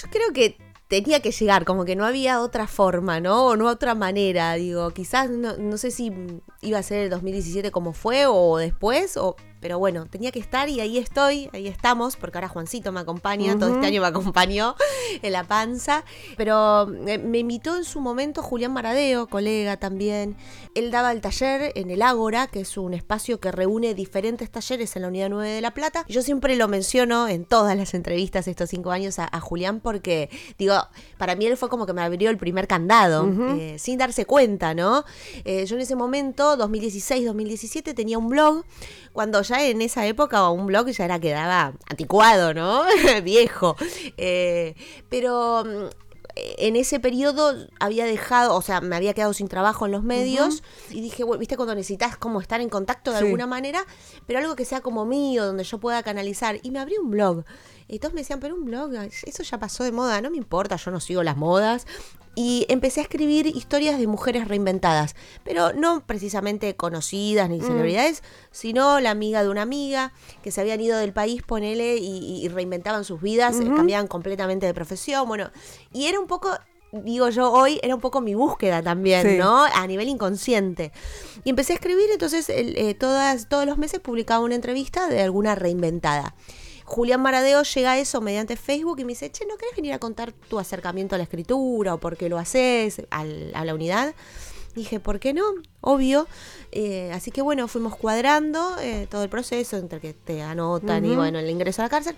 [0.00, 3.46] Yo creo que tenía que llegar, como que no había otra forma, ¿no?
[3.46, 6.12] O no otra manera, digo, quizás no, no sé si
[6.60, 10.68] iba a ser el 2017 como fue o después, o, pero bueno, tenía que estar
[10.68, 14.74] y ahí estoy, ahí estamos, porque ahora Juancito me acompaña, todo este año me acompañó
[15.22, 16.04] en la panza,
[16.36, 20.36] pero eh, me invitó en su momento Julián Maradeo, colega también,
[20.74, 24.94] él daba el taller en el Ágora, que es un espacio que reúne diferentes talleres
[24.96, 26.04] en la Unidad 9 de La Plata.
[26.08, 30.28] Yo siempre lo menciono en todas las entrevistas estos cinco años a, a Julián porque,
[30.58, 30.74] digo,
[31.16, 34.74] para mí él fue como que me abrió el primer candado, eh, sin darse cuenta,
[34.74, 35.04] ¿no?
[35.44, 38.64] Eh, yo en ese momento, 2016-2017, tenía un blog,
[39.12, 42.82] cuando ya en esa época un blog ya era quedaba anticuado, ¿no?
[43.24, 43.76] Viejo.
[44.16, 44.74] Eh,
[45.08, 45.86] pero mm,
[46.34, 50.62] en ese periodo había dejado, o sea, me había quedado sin trabajo en los medios
[50.90, 53.24] y dije, bueno, viste cuando necesitas como estar en contacto de Sí.
[53.26, 53.84] alguna manera,
[54.26, 56.58] pero algo que sea como mío, donde yo pueda canalizar.
[56.62, 57.44] Y me abrí un blog.
[57.86, 60.76] Y todos me decían, pero un blog, eso ya pasó de moda, no me importa,
[60.76, 61.86] yo no sigo las modas.
[62.34, 65.14] Y empecé a escribir historias de mujeres reinventadas,
[65.44, 70.80] pero no precisamente conocidas ni celebridades, sino la amiga de una amiga que se habían
[70.80, 75.50] ido del país, ponele, y, y reinventaban sus vidas, eh, cambiaban completamente de profesión, bueno,
[75.92, 76.48] y era un poco,
[76.92, 79.36] digo yo hoy, era un poco mi búsqueda también, Sí.
[79.36, 79.64] ¿no?
[79.64, 80.90] A nivel inconsciente.
[81.44, 85.54] Y empecé a escribir, entonces eh, todas, todos los meses publicaba una entrevista de alguna
[85.54, 86.34] reinventada.
[86.92, 89.98] Julián Maradeo llega a eso mediante Facebook y me dice, che, ¿no querés venir a
[89.98, 94.14] contar tu acercamiento a la escritura o por qué lo haces a la unidad?
[94.74, 95.42] Dije, ¿por qué no?
[95.80, 96.28] Obvio.
[96.70, 101.16] Eh, así que bueno, fuimos cuadrando eh, todo el proceso entre que te anotan y
[101.16, 102.14] bueno, el ingreso a la cárcel.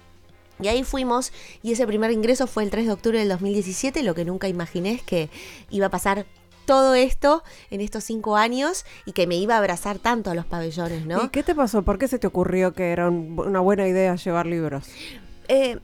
[0.60, 1.30] Y ahí fuimos,
[1.62, 4.02] y ese primer ingreso fue el 3 de octubre del 2017.
[4.02, 5.30] Lo que nunca imaginé es que
[5.70, 6.26] iba a pasar
[6.64, 10.46] todo esto en estos cinco años y que me iba a abrazar tanto a los
[10.46, 11.22] pabellones, ¿no?
[11.24, 11.82] ¿Y qué te pasó?
[11.82, 14.86] ¿Por qué se te ocurrió que era un- una buena idea llevar libros?
[15.48, 15.78] Eh,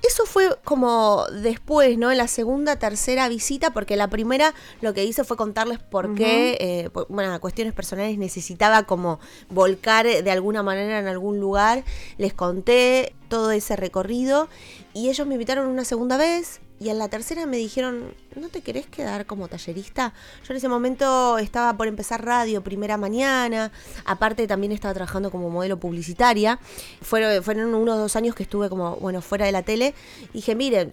[0.00, 2.12] eso fue como después, ¿no?
[2.12, 6.56] En la segunda, tercera visita, porque la primera lo que hice fue contarles por qué,
[6.60, 9.18] eh, por- bueno, cuestiones personales necesitaba como
[9.50, 11.82] volcar de alguna manera en algún lugar.
[12.16, 14.48] Les conté todo ese recorrido
[14.94, 18.60] y ellos me invitaron una segunda vez y en la tercera me dijeron, ¿no te
[18.60, 20.12] querés quedar como tallerista?
[20.44, 23.72] Yo en ese momento estaba por empezar radio primera mañana,
[24.04, 26.58] aparte también estaba trabajando como modelo publicitaria.
[27.02, 29.94] Fueron, fueron unos dos años que estuve como, bueno, fuera de la tele.
[30.32, 30.92] Dije, miren,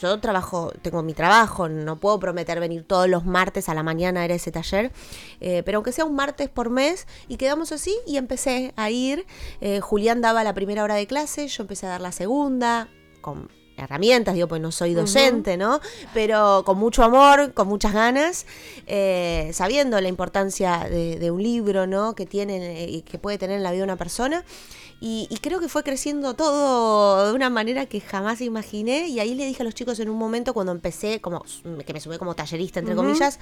[0.00, 4.22] yo trabajo, tengo mi trabajo, no puedo prometer venir todos los martes a la mañana
[4.22, 4.92] a ese taller,
[5.40, 9.26] eh, pero aunque sea un martes por mes, y quedamos así y empecé a ir.
[9.60, 12.88] Eh, Julián daba la primera hora de clase, yo empecé a dar la segunda,
[13.20, 15.80] con herramientas, digo, pues no soy docente, ¿no?
[16.14, 18.46] Pero con mucho amor, con muchas ganas,
[18.86, 22.14] eh, sabiendo la importancia de, de un libro, ¿no?
[22.14, 24.44] Que tiene eh, y que puede tener en la vida una persona.
[24.98, 29.08] Y, y creo que fue creciendo todo de una manera que jamás imaginé.
[29.08, 31.44] Y ahí le dije a los chicos en un momento cuando empecé, como
[31.86, 33.38] que me sumé como tallerista, entre comillas,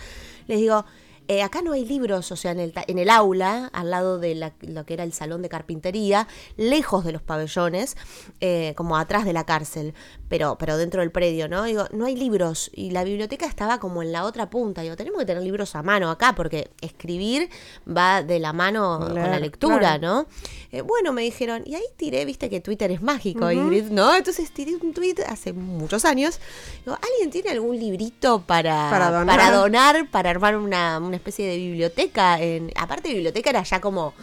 [0.48, 0.84] les digo,
[1.26, 4.34] Eh, acá no hay libros, o sea, en el, en el aula, al lado de
[4.34, 7.96] la- lo que era el salón de carpintería, lejos de los pabellones,
[8.40, 9.94] eh, como atrás de la cárcel,
[10.28, 11.64] pero, pero dentro del predio, ¿no?
[11.64, 14.82] Digo, no hay libros y la biblioteca estaba como en la otra punta.
[14.82, 17.48] Digo, tenemos que tener libros a mano acá porque escribir
[17.88, 20.00] va de la mano con la lectura, claro.
[20.06, 20.26] ¿no?
[20.72, 24.14] Eh, bueno, me dijeron, y ahí tiré, viste que Twitter es mágico, Ingrid, ¿no?
[24.14, 26.38] Entonces tiré un tweet hace muchos años.
[26.84, 29.38] Digo, ¿alguien tiene algún librito para, Para donar?
[29.38, 32.40] para donar, para armar una, una especie de biblioteca?
[32.40, 34.14] En, aparte, biblioteca era ya como,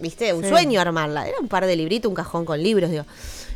[0.00, 0.48] viste, un Sí.
[0.50, 1.28] sueño armarla.
[1.28, 3.04] Era un par de libritos, un cajón con libros, digo.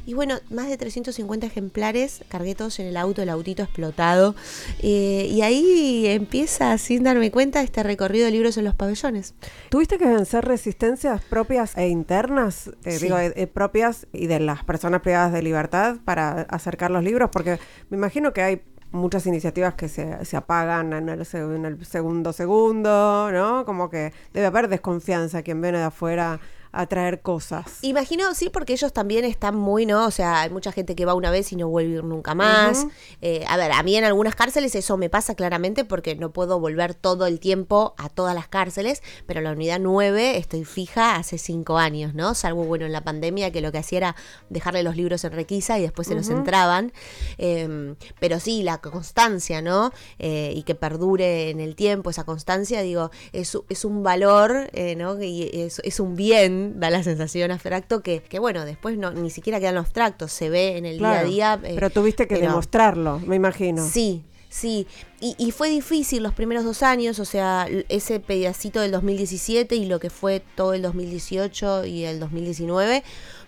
[0.05, 4.35] Y bueno, más de 350 ejemplares, cargué todos en el auto, el autito explotado.
[4.81, 9.35] eh, y ahí empieza, sin darme cuenta, este recorrido de libros en los pabellones.
[9.69, 12.69] ¿Tuviste que vencer resistencias propias e internas?
[12.85, 13.05] Eh, Sí.
[13.05, 17.61] Digo, eh, propias y de las personas privadas de libertad para acercar los libros, porque
[17.89, 18.61] me imagino que hay
[18.93, 23.65] muchas iniciativas que se, se apagan en el, en el segundo segundo, ¿no?
[23.65, 26.41] Como que debe haber desconfianza quien viene de afuera
[26.73, 27.79] a traer cosas.
[27.83, 30.07] Imagino, sí, porque ellos también están muy, ¿no?
[30.07, 32.35] O sea, hay mucha gente que va una vez y no vuelve a ir nunca
[32.35, 32.87] más.
[33.21, 36.59] Eh, a ver, a mí en algunas cárceles eso me pasa claramente porque no puedo
[36.59, 41.39] volver todo el tiempo a todas las cárceles, pero la unidad 9 estoy fija hace
[41.39, 42.35] cinco años, ¿no?
[42.35, 44.17] Salvo, bueno, en la pandemia que lo que hacía era
[44.49, 46.93] dejarle los libros en requisa y después se los entraban.
[47.39, 49.93] Eh, pero sí, la constancia, ¿no?
[50.19, 54.95] Eh, y que perdure en el tiempo esa constancia, digo, es, es un valor, eh,
[54.97, 55.21] ¿no?
[55.23, 59.31] Y es, es un bien, da la sensación abstracto que, que bueno, después no ni
[59.31, 61.71] siquiera quedan los abstractos, se ve en el Claro, día a día.
[61.71, 63.87] eh, pero tuviste que pero- demostrarlo, me imagino.
[63.87, 64.87] Sí, sí.
[65.21, 69.87] Y, y fue difícil los primeros dos años, o sea, ese pedacito del 2017 y
[69.87, 73.03] lo que fue todo el 2018 y el 2019,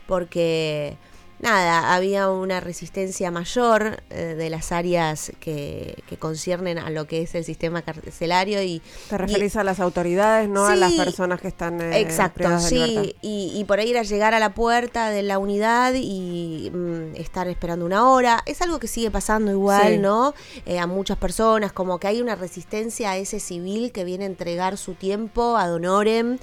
[0.06, 0.96] porque
[1.44, 7.22] nada, había una resistencia mayor eh, de las áreas que, que conciernen a lo que
[7.22, 11.40] es el sistema carcelario y Te y- referís a las autoridades, no a las personas
[11.40, 15.10] que están eh, Exacto, sí, y, y por ahí ir a llegar a la puerta
[15.10, 19.92] de la unidad y mm, estar esperando una hora, es algo que sigue pasando igual,
[19.94, 19.98] Sí.
[19.98, 20.34] ¿no?
[20.66, 24.26] Eh, a muchas personas, como que hay una resistencia a ese civil que viene a
[24.28, 26.38] entregar su tiempo ad honorem,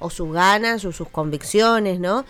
[0.00, 2.24] o sus ganas, o sus convicciones, ¿no?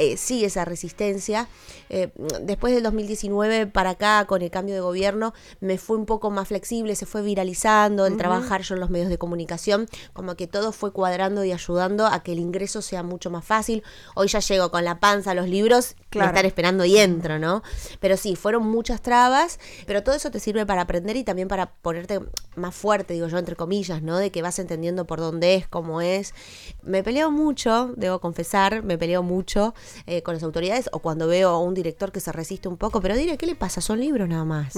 [0.00, 1.46] Eh, sí, esa resistencia.
[1.90, 2.10] Eh,
[2.42, 6.48] después del 2019 para acá, con el cambio de gobierno, me fue un poco más
[6.48, 10.72] flexible, se fue viralizando el trabajar yo en los medios de comunicación, como que todo
[10.72, 13.82] fue cuadrando y ayudando a que el ingreso sea mucho más fácil.
[14.14, 16.26] Hoy ya llego con la panza a los libros, Claro.
[16.26, 17.62] me están esperando y entro, ¿no?
[18.00, 21.72] Pero sí, fueron muchas trabas, pero todo eso te sirve para aprender y también para
[21.74, 22.20] ponerte
[22.56, 24.16] más fuerte, digo yo, entre comillas, ¿no?
[24.18, 26.34] De que vas entendiendo por dónde es, cómo es.
[26.82, 29.74] Me peleo mucho, debo confesar, me peleo mucho
[30.06, 33.00] eh, con las autoridades o cuando veo a un director que se resiste un poco,
[33.00, 33.80] pero diré, ¿qué le pasa?
[33.80, 34.76] Son libros nada más.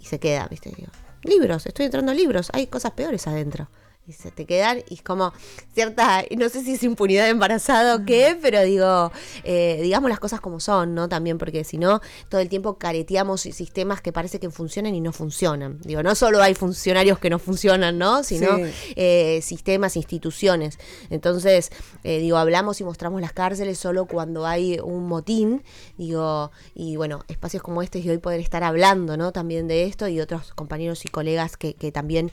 [0.00, 0.70] Y se queda, ¿viste?
[0.76, 0.90] Digo,
[1.22, 3.68] libros, estoy entrando a libros, hay cosas peores adentro.
[4.08, 5.32] Y se te quedan y es como
[5.74, 9.10] cierta, no sé si es impunidad de embarazada o qué, pero digo,
[9.42, 11.08] eh, digamos las cosas como son, ¿no?
[11.08, 15.12] También porque si no, todo el tiempo careteamos sistemas que parece que funcionan y no
[15.12, 15.80] funcionan.
[15.82, 18.22] Digo, no solo hay funcionarios que no funcionan, ¿no?
[18.22, 18.62] Sino Sí.
[18.94, 20.78] eh, sistemas, instituciones.
[21.10, 21.72] Entonces,
[22.04, 25.64] eh, digo, hablamos y mostramos las cárceles solo cuando hay un motín,
[25.98, 29.32] digo, y bueno, espacios como este y hoy poder estar hablando, ¿no?
[29.32, 32.30] También de esto y otros compañeros y colegas que, que también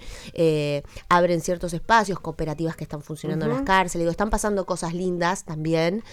[1.09, 5.45] abren ciertos espacios, cooperativas que están funcionando en las cárceles, digo, están pasando cosas lindas
[5.45, 6.03] también.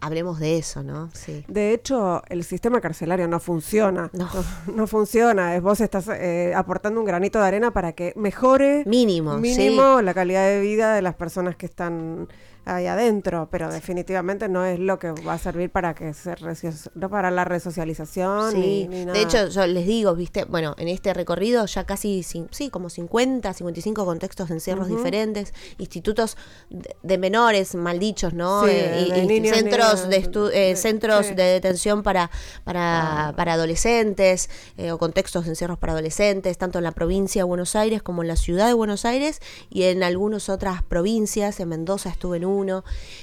[0.00, 1.10] Hablemos de eso, ¿no?
[1.12, 1.44] Sí.
[1.48, 4.08] De hecho, el sistema carcelario no funciona.
[4.14, 4.28] No.
[4.74, 5.54] no funciona.
[5.54, 10.14] Es vos estás eh, aportando un granito de arena para que mejore Mínimo, mínimo la
[10.14, 12.28] calidad de vida de las personas que están
[12.68, 16.34] ahí adentro, pero definitivamente no es lo que va a servir para que se
[16.94, 19.18] no para la resocialización Sí, ni, ni nada.
[19.18, 23.52] de hecho yo les digo, viste, bueno, en este recorrido ya casi, sí, como 50,
[23.52, 26.36] 55 contextos de encierros diferentes, institutos
[26.70, 28.64] de, de menores, mal dichos, ¿no?
[28.64, 31.34] Sí, Eh, y- de y niños, centros de estu- eh, centros sí.
[31.34, 32.30] de detención para
[32.64, 37.44] para, para adolescentes eh, o contextos de encierros para adolescentes, tanto en la provincia de
[37.44, 41.68] Buenos Aires como en la ciudad de Buenos Aires y en algunas otras provincias, en
[41.70, 42.57] Mendoza estuve en uno,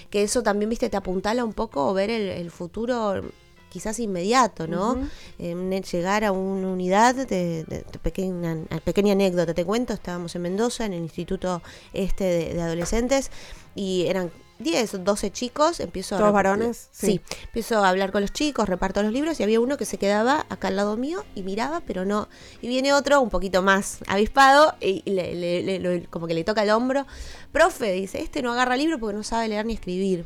[0.09, 3.21] que eso también, viste, te apuntala un poco ver el, el futuro
[3.69, 4.97] quizás inmediato, ¿no?
[5.37, 5.53] Eh,
[5.91, 10.85] llegar a una unidad de, de- de pequeña, pequeña anécdota, te cuento, estábamos en Mendoza,
[10.85, 13.31] en el Instituto Este de, de Adolescentes,
[13.75, 16.87] y eran 10, 12 chicos, empiezo a ¿Todos rep- varones?
[16.91, 17.07] Sí.
[17.07, 17.21] Sí.
[17.47, 20.45] empiezo a hablar con los chicos, reparto los libros, y había uno que se quedaba
[20.49, 22.29] acá al lado mío y miraba, pero no,
[22.61, 26.63] y viene otro un poquito más avispado, y le- le- le- como que le toca
[26.63, 27.05] el hombro,
[27.51, 30.25] profe, dice, este no agarra libro porque no sabe leer ni escribir,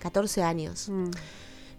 [0.00, 0.88] 14 años.
[0.88, 1.10] Mm.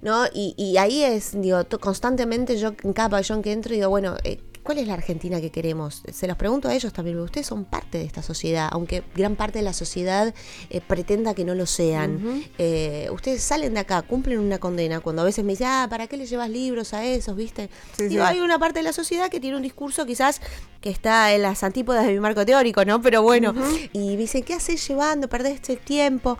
[0.01, 0.25] ¿no?
[0.33, 4.39] Y, y ahí es, digo, constantemente yo en cada pabellón que entro digo, bueno, eh,
[4.63, 6.03] ¿cuál es la Argentina que queremos?
[6.11, 9.59] Se los pregunto a ellos también, ustedes son parte de esta sociedad, aunque gran parte
[9.59, 10.33] de la sociedad
[10.69, 12.43] eh, pretenda que no lo sean.
[12.57, 16.07] Eh, ustedes salen de acá, cumplen una condena, cuando a veces me dicen, ah, ¿para
[16.07, 17.69] qué le llevas libros a esos, viste?
[17.97, 18.29] Sí, Digo, sí.
[18.33, 20.41] hay una parte de la sociedad que tiene un discurso quizás
[20.81, 23.01] que está en las antípodas de mi marco teórico, ¿no?
[23.01, 23.53] Pero bueno,
[23.93, 25.27] y me dicen, ¿qué haces llevando?
[25.27, 26.37] Perdés este tiempo.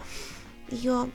[0.70, 1.10] Digo,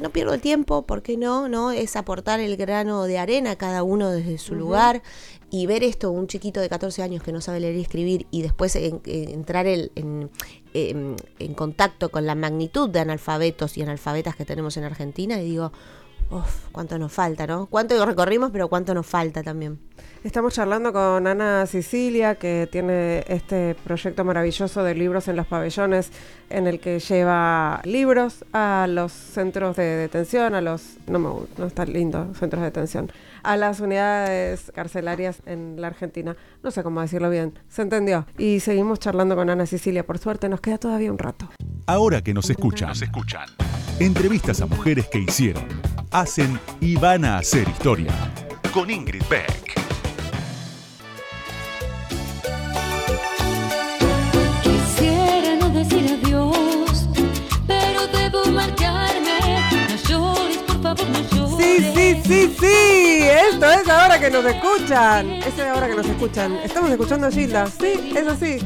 [0.00, 1.48] no pierdo el tiempo, ¿por qué no?
[1.48, 1.70] ¿No?
[1.70, 5.02] Es aportar el grano de arena cada uno desde su lugar
[5.50, 8.40] y ver esto, un chiquito de 14 años que no sabe leer y escribir y
[8.42, 10.30] después en- en- entrar el- en,
[10.72, 15.44] en- en contacto con la magnitud de analfabetos y analfabetas que tenemos en Argentina y
[15.44, 15.72] digo,
[16.30, 17.66] uff, cuánto nos falta, ¿no?
[17.66, 19.78] Cuánto recorrimos, pero cuánto nos falta también.
[20.24, 26.12] Estamos charlando con Ana Sicilia, que tiene este proyecto maravilloso de libros en los pabellones,
[26.48, 31.66] en el que lleva libros a los centros de detención, a los, no, me, no
[31.66, 33.10] está lindo, centros de detención,
[33.42, 36.36] a las unidades carcelarias en la Argentina.
[36.62, 38.24] No sé cómo decirlo bien, se entendió.
[38.38, 41.48] Y seguimos charlando con Ana Sicilia, por suerte nos queda todavía un rato.
[41.86, 43.48] Ahora que nos escuchan, nos escuchan.
[43.98, 45.66] Entrevistas a mujeres que hicieron,
[46.12, 48.12] hacen y van a hacer historia.
[48.72, 49.81] Con Ingrid Beck.
[61.62, 63.22] Sí, sí, sí, sí.
[63.52, 65.30] Esto es ahora que nos escuchan.
[65.30, 66.54] Es ahora que nos escuchan.
[66.64, 67.66] Estamos escuchando a Gilda.
[67.68, 68.58] Sí, es así.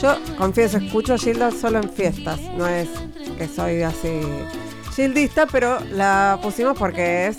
[0.00, 2.40] Yo confieso, escucho a Gilda solo en fiestas.
[2.56, 2.88] No es
[3.36, 4.20] que soy así
[4.96, 7.36] gildista, pero la pusimos porque es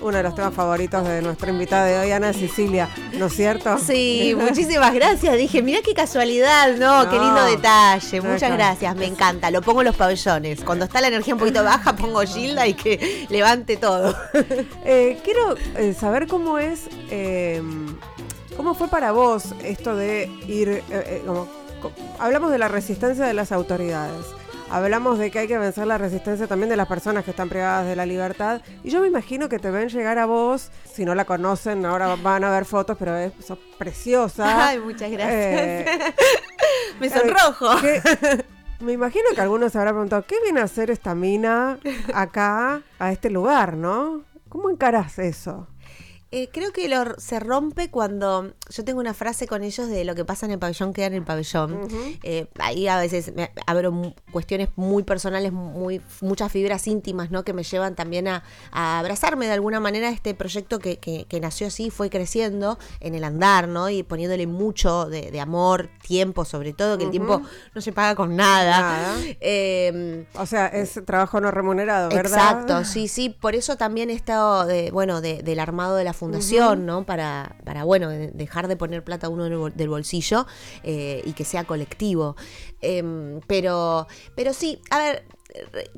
[0.00, 2.88] uno de los temas favoritos de nuestra invitada de hoy, Ana Sicilia.
[3.18, 3.78] ¿No es cierto?
[3.78, 5.36] Sí, muchísimas gracias.
[5.36, 7.08] Dije, mira qué casualidad, ¿no?
[7.10, 8.20] qué lindo detalle.
[8.20, 9.50] No, Muchas gracias, me encanta.
[9.50, 10.62] Lo pongo en los pabellones.
[10.64, 14.14] Cuando está la energía un poquito baja, pongo Gilda y que levante todo.
[14.84, 17.60] Eh, quiero eh, saber cómo es, eh,
[18.56, 21.48] cómo fue para vos esto de ir, eh, como-
[22.18, 24.24] hablamos de la resistencia de las autoridades,
[24.70, 27.86] hablamos de que hay que vencer la resistencia también de las personas que están privadas
[27.86, 31.14] de la libertad, y yo me imagino que te ven llegar a vos, si no
[31.14, 34.44] la conocen, ahora van a ver fotos, pero es, sos preciosa.
[34.68, 35.32] Ay, muchas gracias.
[35.34, 35.86] Eh,
[37.00, 37.80] me sonrojo.
[37.80, 38.44] que-
[38.80, 41.78] me imagino que algunos se habrán preguntado, ¿qué viene a hacer esta mina
[42.14, 44.22] acá, a este lugar, no?
[44.48, 45.66] ¿Cómo encarás eso?
[46.30, 50.14] Eh, creo que lo, se rompe cuando yo tengo una frase con ellos de lo
[50.14, 51.88] que pasa en el pabellón queda en el pabellón.
[52.22, 57.44] Eh, ahí a veces me abro cuestiones muy personales, muy muchas fibras íntimas, ¿no?
[57.44, 61.24] Que me llevan también a, a abrazarme de alguna manera a este proyecto que, que-
[61.26, 63.88] que nació así, fue creciendo en el andar, ¿no?
[63.88, 67.40] Y poniéndole mucho de, de amor, tiempo, sobre todo, que el tiempo
[67.74, 68.80] no se paga con nada.
[68.80, 69.16] Nada.
[69.40, 72.26] Eh, O sea, es trabajo no remunerado, ¿verdad?
[72.60, 73.30] Exacto, sí, sí.
[73.30, 77.04] Por eso también he estado, de, bueno, de- del armado de la fundación, ¿no?
[77.06, 80.46] Para, para, bueno, de- dejar de poner plata uno del bol- del bolsillo
[80.82, 82.36] eh, y que sea colectivo.
[82.80, 85.24] Em, pero, pero sí, a ver,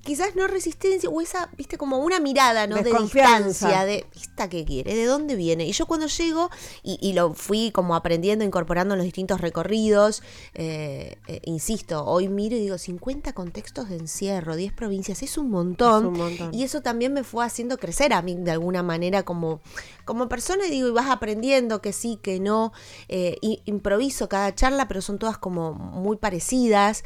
[0.03, 2.77] quizás no resistencia o esa, viste, como una mirada, ¿no?
[2.77, 4.95] De distancia, de ¿esta qué quiere?
[4.95, 5.67] ¿De dónde viene?
[5.67, 6.51] Y yo cuando llego
[6.83, 10.23] y, y lo fui como aprendiendo, incorporando en los distintos recorridos,
[10.55, 15.51] eh, eh, insisto, hoy miro y digo, 50 contextos de encierro, 10 provincias, es un
[15.51, 16.05] montón.
[16.05, 16.55] Es un montón.
[16.55, 19.61] Y eso también me fue haciendo crecer a mí de alguna manera como,
[20.05, 22.73] como persona y digo, y vas aprendiendo que sí, que no.
[23.09, 27.03] eh, y improviso cada charla, pero son todas como muy parecidas,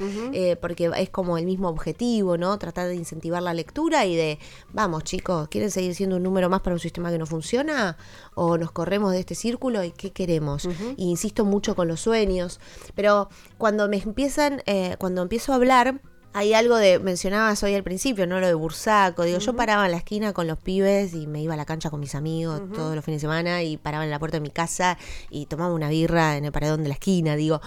[0.60, 2.58] porque es como el mismo objetivo, ¿no?
[2.58, 4.38] Tratar de incentivar la lectura y de,
[4.72, 7.96] vamos chicos, ¿quieren seguir siendo un número más para un sistema que no funciona?
[8.34, 10.68] ¿O nos corremos de este círculo y qué queremos?
[10.96, 12.60] Y insisto mucho con los sueños,
[12.94, 16.00] pero cuando me empiezan, eh, cuando empiezo a hablar,
[16.34, 18.40] hay algo de, mencionabas hoy al principio, ¿no?
[18.40, 19.22] Lo de Bursaco.
[19.22, 21.90] Digo, yo paraba en la esquina con los pibes y me iba a la cancha
[21.90, 24.50] con mis amigos todos los fines de semana y paraba en la puerta de mi
[24.50, 24.98] casa
[25.30, 27.36] y tomaba una birra en el paredón de la esquina.
[27.36, 27.60] Digo,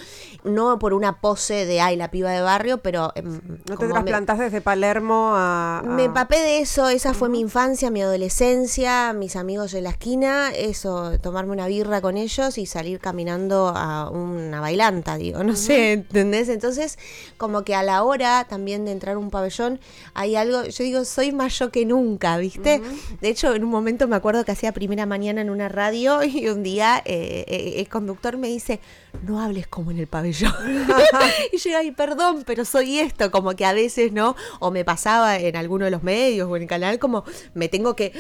[0.44, 3.12] no por una pose de, ay, la piba de barrio, pero...
[3.16, 5.80] em, No te trasplantás desde Palermo a...
[5.80, 9.92] a- me empapé de eso, esa fue mi infancia, mi adolescencia, mis amigos en la
[9.92, 15.56] esquina, eso, tomarme una birra con ellos y salir caminando a una bailanta, digo, no
[15.56, 16.50] sé, ¿entendés?
[16.50, 16.98] Entonces,
[17.38, 19.80] como que a la hora también de entrar a un pabellón,
[20.16, 22.82] hay algo, yo digo, soy más yo que nunca, ¿viste?
[23.22, 26.48] De hecho, en un momento me acuerdo que hacía primera mañana en una radio y
[26.48, 28.80] un día eh, eh, el conductor me dice,
[29.22, 30.56] no hables como en el pabellón.
[31.54, 34.36] y yo ay, perdón, pero soy esto, como que a veces, ¿no?
[34.60, 37.96] O me pasaba en alguno de los medios o en el canal, como me tengo
[37.96, 38.12] que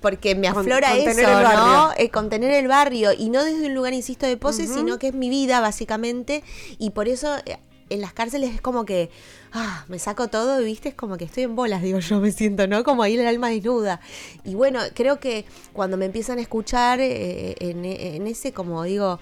[0.00, 1.92] porque me aflora eso, ¿no?
[1.96, 5.14] Eh, contener el barrio y no desde un lugar, insisto, de pose, sino que es
[5.14, 6.42] mi vida básicamente
[6.78, 7.58] y por eso eh,
[7.88, 9.10] en las cárceles es como que
[9.52, 12.32] ah, me saco todo y viste, es como que estoy en bolas, digo yo, me
[12.32, 12.82] siento, ¿no?
[12.84, 14.00] Como ahí el alma desnuda.
[14.44, 19.18] Y bueno, creo que cuando me empiezan a escuchar eh, en, en ese, como digo,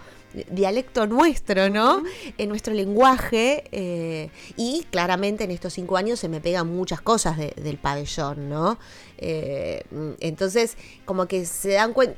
[0.51, 2.03] dialecto nuestro, ¿no?
[2.39, 3.65] En nuestro lenguaje.
[3.71, 8.49] eh, y claramente en estos cinco años se me pegan muchas cosas de- del pabellón,
[8.49, 8.79] ¿no?
[9.19, 9.85] Eh,
[10.21, 12.17] entonces, como que se dan cuenta.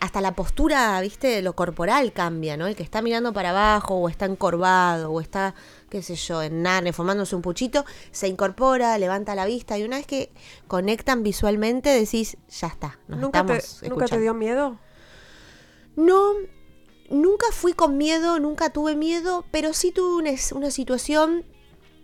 [0.00, 2.66] Hasta la postura, viste, lo corporal cambia, ¿no?
[2.66, 5.54] El que está mirando para abajo, o está encorvado, o está,
[5.90, 9.96] qué sé yo, en narne, formándose un puchito, se incorpora, levanta la vista, y una
[9.96, 10.30] vez que
[10.68, 14.20] conectan visualmente, decís, ya está, nos ¿Nunca te, ¿Nunca te escuchando".
[14.20, 14.78] dio miedo?
[15.96, 16.32] No,
[17.10, 21.44] nunca fui con miedo, nunca tuve miedo, pero sí tuve una situación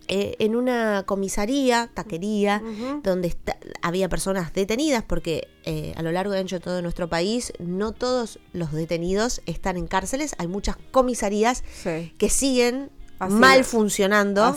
[0.07, 2.61] eh, en una comisaría, taquería,
[3.03, 7.09] donde está- había personas detenidas, porque eh, a lo largo y ancho de todo nuestro
[7.09, 12.13] país, no todos los detenidos están en cárceles, hay muchas comisarías Sí.
[12.17, 14.53] que siguen Así- mal funcionando.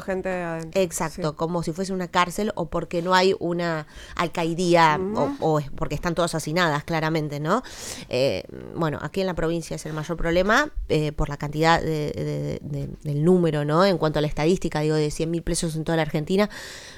[0.00, 0.80] Gente adentro.
[0.80, 1.36] Exacto, Sí.
[1.36, 3.86] como si fuese una cárcel o porque no hay una
[4.16, 7.62] alcaidía o, o es porque están todas hacinadas, claramente, ¿no?
[8.08, 8.44] Eh,
[8.74, 12.58] bueno, aquí en la provincia es el mayor problema eh, por la cantidad de- de-
[12.62, 13.84] de- del número, ¿no?
[13.84, 16.50] En cuanto a la estadística, digo, de 100.000 presos en toda la Argentina,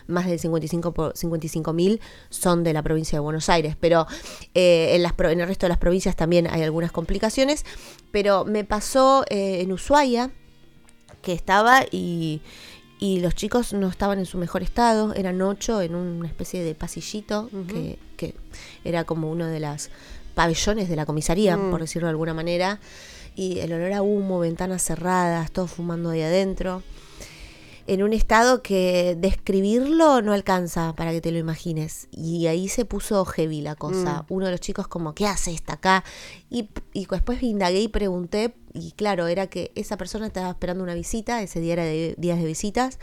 [0.07, 2.01] más del 55 mil
[2.31, 4.07] son de la provincia de Buenos Aires, pero
[4.55, 7.65] eh, en, las, en el resto de las provincias también hay algunas complicaciones,
[8.11, 10.31] pero me pasó eh, en Ushuaia,
[11.25, 12.41] que estaba y,
[13.01, 16.75] y los chicos no estaban en su mejor estado, eran ocho en una especie de
[16.75, 18.35] pasillito que, que
[18.85, 19.91] era como uno de las
[20.35, 21.71] pabellones de la comisaría, Mm.
[21.71, 22.79] por decirlo de alguna manera,
[23.37, 26.83] y el olor a humo, ventanas cerradas, todos fumando ahí adentro,
[27.87, 32.09] en un estado que describirlo no alcanza para que te lo imagines.
[32.11, 34.25] Y ahí se puso heavy la cosa.
[34.29, 36.05] Uno de los chicos como, ¿qué hace esta acá?
[36.51, 40.95] Y, y después indagué y pregunté, y claro, era que esa persona estaba esperando una
[40.95, 42.99] visita, ese día era de días de visitas,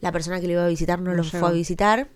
[0.00, 1.38] la persona que le iba a visitar no No lo llegó.
[1.38, 2.08] fue a visitar,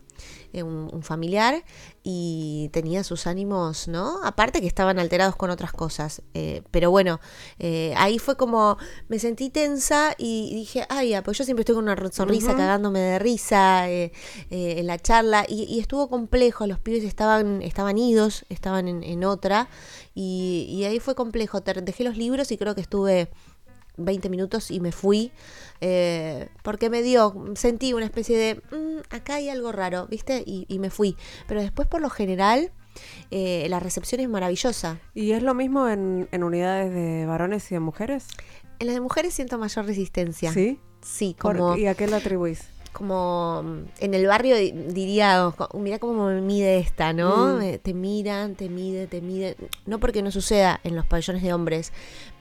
[0.52, 1.64] eh, un, un familiar,
[2.02, 4.24] y tenía sus ánimos, ¿no?
[4.24, 6.22] Aparte que estaban alterados con otras cosas.
[6.34, 7.20] eh, pero bueno,
[7.58, 11.74] eh, ahí fue como, me sentí tensa y dije, ay, ya, pues yo siempre estoy
[11.74, 14.12] con una sonrisa, cagándome de risa eh,
[14.50, 19.02] eh, en la charla, y, y estuvo complejo, los pibes estaban, estaban idos, estaban en,
[19.02, 19.68] en otra,
[20.14, 21.60] y, y ahí fue complejo.
[21.60, 23.30] Dejé los libros y creo que estuve
[23.98, 25.32] 20 minutos y me fui
[25.80, 30.42] eh, porque me dio, sentí una especie de, "Mm, acá hay algo raro, ¿viste?
[30.46, 31.16] Y, y me fui.
[31.46, 32.72] Pero después por lo general
[33.30, 34.98] eh, la recepción es maravillosa.
[35.14, 38.26] ¿Y es lo mismo en, en unidades de varones y de mujeres?
[38.80, 40.52] En las de mujeres siento mayor resistencia.
[40.52, 40.80] Sí.
[41.00, 42.62] Sí, como, ¿Y a qué lo atribuís?
[42.92, 47.58] como mm, en el barrio di- diría, "Jo, mira cómo me mide esta, ¿no?
[47.58, 47.78] Mm.
[47.80, 49.56] Te miran, te mide, te mide.
[49.86, 51.92] No porque no suceda en los pabellones de hombres,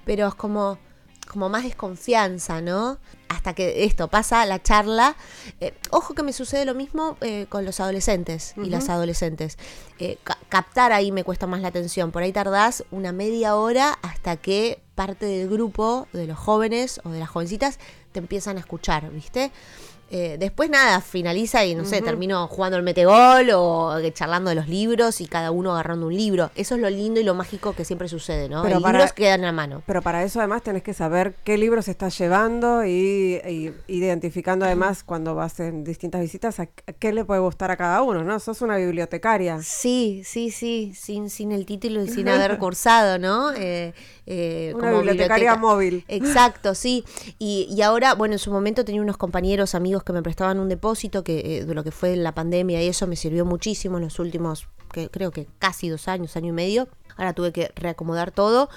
[0.06, 0.80] pero es como,
[1.28, 2.98] como más desconfianza, ¿no?
[3.30, 5.16] Hasta que esto pasa, la charla.
[5.60, 9.58] Eh, ojo que me sucede lo mismo eh, con los adolescentes y las adolescentes.
[10.00, 12.12] Eh, ca- captar ahí me cuesta más la atención.
[12.12, 17.10] Por ahí tardás una media hora hasta que parte del grupo de los jóvenes o
[17.10, 17.80] de las jovencitas
[18.14, 19.52] te empiezan a escuchar, ¿viste?
[20.10, 24.56] Eh, después nada, finaliza y no sé, termino jugando el metegol o eh, charlando de
[24.56, 26.50] los libros y cada uno agarrando un libro.
[26.56, 28.64] Eso es lo lindo y lo mágico que siempre sucede, ¿no?
[28.64, 29.84] Pero Los libros quedan a mano.
[29.86, 35.04] Pero para eso además tenés que saber qué libros estás llevando y, y identificando además
[35.04, 38.40] cuando vas en distintas visitas a, a qué le puede gustar a cada uno, ¿no?
[38.40, 39.60] Sos una bibliotecaria.
[39.62, 43.52] Sí, sí, sí, sin, sin el título y sin haber cursado, ¿no?
[43.54, 43.94] Eh,
[44.26, 46.06] eh, Una como bibliotecaria biblioteca- móvil.
[46.08, 47.04] Exacto, sí.
[47.40, 50.70] Y, y ahora, bueno, en su momento tenía unos compañeros, amigos que me prestaban un
[50.70, 54.04] depósito que eh, de lo que fue la pandemia y eso me sirvió muchísimo en
[54.04, 56.88] los últimos, que creo que casi dos años, año y medio.
[57.16, 58.70] Ahora tuve que reacomodar todo.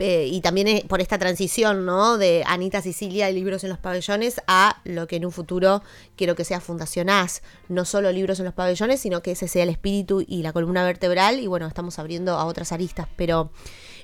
[0.00, 2.18] eh, y también eh, por esta transición, ¿no?
[2.18, 5.82] De Anita Sicilia y libros en los pabellones a lo que en un futuro
[6.16, 7.42] quiero que sea Fundación AS.
[7.68, 10.84] No solo libros en los pabellones, sino que ese sea el espíritu y la columna
[10.84, 11.38] vertebral.
[11.38, 13.50] Y bueno, estamos abriendo a otras aristas, pero...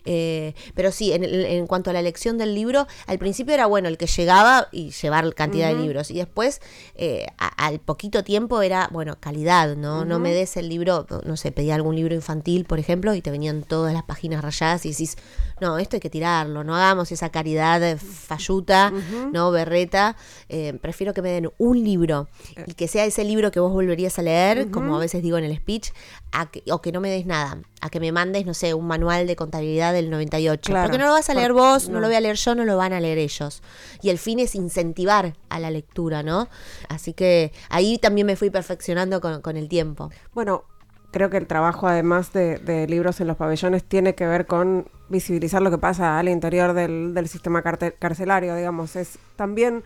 [0.05, 3.89] Eh, pero sí, en, en cuanto a la elección del libro, al principio era bueno
[3.89, 6.11] el que llegaba y llevar cantidad de libros.
[6.11, 6.61] Y después,
[6.95, 10.05] eh, a- al poquito tiempo, era, bueno, calidad, ¿no?
[10.05, 13.31] No me des el libro, no sé, pedía algún libro infantil, por ejemplo, y te
[13.31, 15.17] venían todas las páginas rayadas y decís,
[15.61, 18.93] no, esto hay que tirarlo, no hagamos esa caridad eh, falluta,
[19.33, 19.51] ¿no?
[19.51, 20.17] Berreta.
[20.49, 22.29] Eh, prefiero que me den un libro
[22.67, 25.45] y que sea ese libro que vos volverías a leer, como a veces digo en
[25.45, 25.91] el speech,
[26.33, 28.87] a que- o que no me des nada, a que me mandes, no sé, un
[28.87, 30.71] manual de contabilidad del 98.
[30.73, 30.87] Claro.
[30.89, 31.95] Porque no lo vas a leer vos, no.
[31.95, 32.01] no.
[32.01, 33.63] lo voy a leer yo, no lo van a leer ellos.
[34.03, 36.49] Y el fin es incentivar a la lectura, ¿no?
[36.89, 40.11] Así que ahí también me fui perfeccionando con, con el tiempo.
[40.35, 40.65] Bueno,
[41.11, 45.63] creo que el trabajo además de, libros en los pabellones tiene que ver con visibilizar
[45.63, 48.97] lo que pasa al interior del, del sistema carcelario, digamos.
[48.97, 49.83] Es también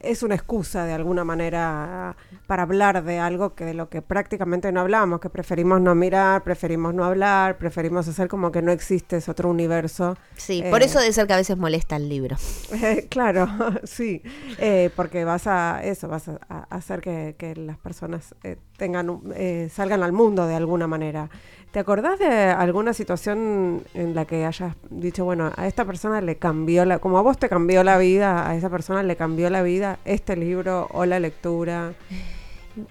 [0.00, 4.72] es una excusa de alguna manera para hablar de algo que de lo que prácticamente
[4.72, 9.18] no hablamos, que preferimos no mirar, preferimos no hablar, preferimos hacer como que no existe
[9.18, 10.16] ese otro universo.
[10.36, 12.36] Sí, Eh, por eso debe ser que a veces molesta el libro.
[12.82, 13.46] Eh, claro,
[13.84, 14.22] sí,
[14.58, 19.10] eh, porque vas a eso, vas a, a hacer que, que las personas eh, tengan,
[19.10, 21.28] un- eh, salgan al mundo de alguna manera.
[21.70, 26.36] ¿Te acordás de alguna situación en la que hayas dicho, bueno, a esta persona le
[26.36, 29.62] cambió la, como a vos te cambió la vida, a esa persona le cambió la
[29.62, 31.92] vida este libro o la lectura?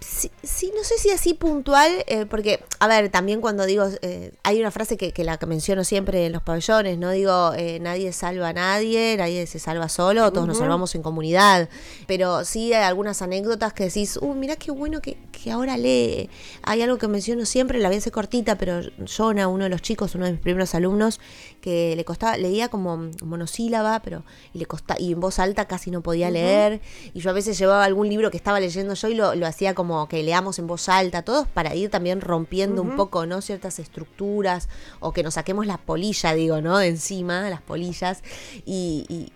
[0.01, 4.31] Sí, sí, no sé si así puntual, eh, porque, a ver, también cuando digo, eh,
[4.43, 7.79] hay una frase que, que la que menciono siempre en los pabellones, no digo, eh,
[7.79, 11.69] nadie salva a nadie, nadie se salva solo, todos nos salvamos en comunidad,
[12.07, 16.29] pero sí hay algunas anécdotas que decís, uh, mirá qué bueno que, que ahora lee.
[16.63, 19.81] Hay algo que menciono siempre, la voy a hacer cortita, pero Jonah, uno de los
[19.81, 21.21] chicos, uno de mis primeros alumnos,
[21.61, 24.23] que le costaba, leía como monosílaba, pero
[24.53, 26.81] y le costaba, y en voz alta casi no podía leer.
[27.13, 29.68] Y yo a veces llevaba algún libro que estaba leyendo yo y lo, lo hacía
[29.73, 33.41] como que leamos en voz alta, todos para ir también rompiendo un poco, ¿no?
[33.41, 36.77] Ciertas estructuras, o que nos saquemos la polilla, digo, ¿no?
[36.77, 38.21] De encima, las polillas.
[38.65, 39.31] Y, y,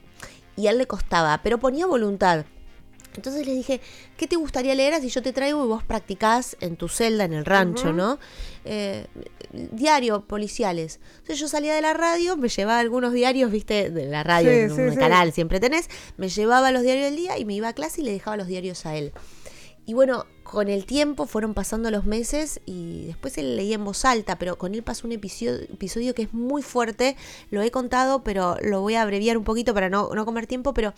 [0.61, 2.45] y a él le costaba, pero ponía voluntad.
[3.15, 3.79] Entonces le dije,
[4.17, 7.33] ¿qué te gustaría leer si yo te traigo y vos practicás en tu celda, en
[7.33, 8.17] el rancho, ¿no?
[8.65, 9.05] Eh,
[9.51, 10.99] diario, policiales.
[11.17, 14.57] Entonces yo salía de la radio, me llevaba algunos diarios, viste, de la radio, Sí,
[14.57, 14.97] en sí, un sí.
[14.97, 18.05] canal siempre tenés, me llevaba los diarios del día y me iba a clase y
[18.05, 19.13] le dejaba los diarios a él.
[19.85, 24.05] Y bueno, con el tiempo fueron pasando los meses y después él leía en voz
[24.05, 27.17] alta, pero con él pasó un episodio, episodio que es muy fuerte,
[27.51, 30.73] lo he contado, pero lo voy a abreviar un poquito para no, no comer tiempo,
[30.73, 30.93] pero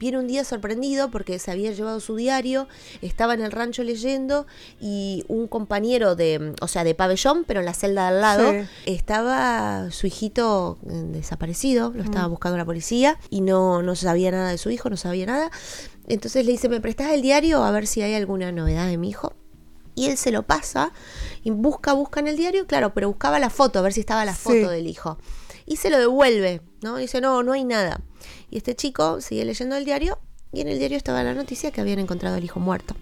[0.00, 2.68] viene un día sorprendido porque se había llevado su diario,
[3.02, 4.46] estaba en el rancho leyendo
[4.80, 8.52] y un compañero de, o sea, de pabellón, pero en la celda de al lado,
[8.52, 8.68] Sí.
[8.86, 14.50] estaba su hijito eh, desaparecido, lo estaba buscando la policía y no, no sabía nada
[14.50, 15.50] de su hijo, no sabía nada.
[16.08, 19.10] Entonces le dice, ¿me prestás el diario a ver si hay alguna novedad de mi
[19.10, 19.32] hijo?
[19.94, 20.92] Y él se lo pasa
[21.44, 24.24] y busca, busca en el diario, claro, pero buscaba la foto, a ver si estaba
[24.24, 24.40] la Sí.
[24.42, 25.18] foto del hijo.
[25.66, 26.96] Y se lo devuelve, ¿no?
[26.96, 28.00] Dice, no, no hay nada.
[28.50, 30.18] Y este chico sigue leyendo el diario
[30.52, 32.96] y en el diario estaba la noticia que habían encontrado al hijo muerto.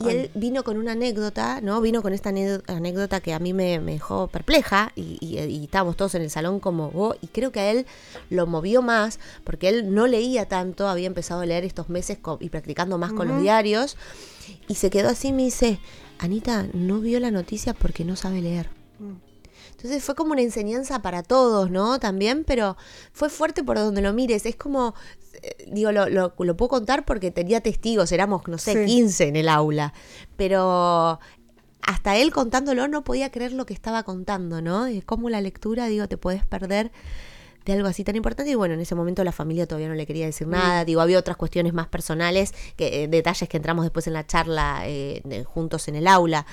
[0.00, 1.80] Y él vino con una anécdota, ¿no?
[1.80, 5.64] Vino con esta anécdo- anécdota que a mí me, me dejó perpleja y, y- y
[5.64, 7.86] estábamos todos en el salón como, oh, y creo que a él
[8.30, 12.38] lo movió más porque él no leía tanto, había empezado a leer estos meses co-
[12.40, 13.96] y practicando más con los diarios
[14.68, 15.78] y se quedó así y me dice,
[16.18, 18.70] Anita, no vio la noticia porque no sabe leer.
[19.72, 21.98] Entonces fue como una enseñanza para todos, ¿no?
[22.00, 22.76] También, pero
[23.12, 24.46] fue fuerte por donde lo mires.
[24.46, 24.94] Es como,
[25.42, 28.84] eh, digo, lo, lo- lo puedo contar porque tenía testigos, éramos, no sé, Sí.
[28.86, 29.92] 15 en el aula.
[30.36, 31.18] Pero
[31.82, 34.84] hasta él contándolo no podía creer lo que estaba contando, ¿no?
[34.84, 36.92] De cómo la lectura, digo, te puedes perder
[37.64, 40.06] de algo así tan importante y bueno, en ese momento la familia todavía no le
[40.06, 44.06] quería decir nada, digo, había otras cuestiones más personales, que, eh, detalles que entramos después
[44.06, 46.46] en la charla eh, de- juntos en el aula,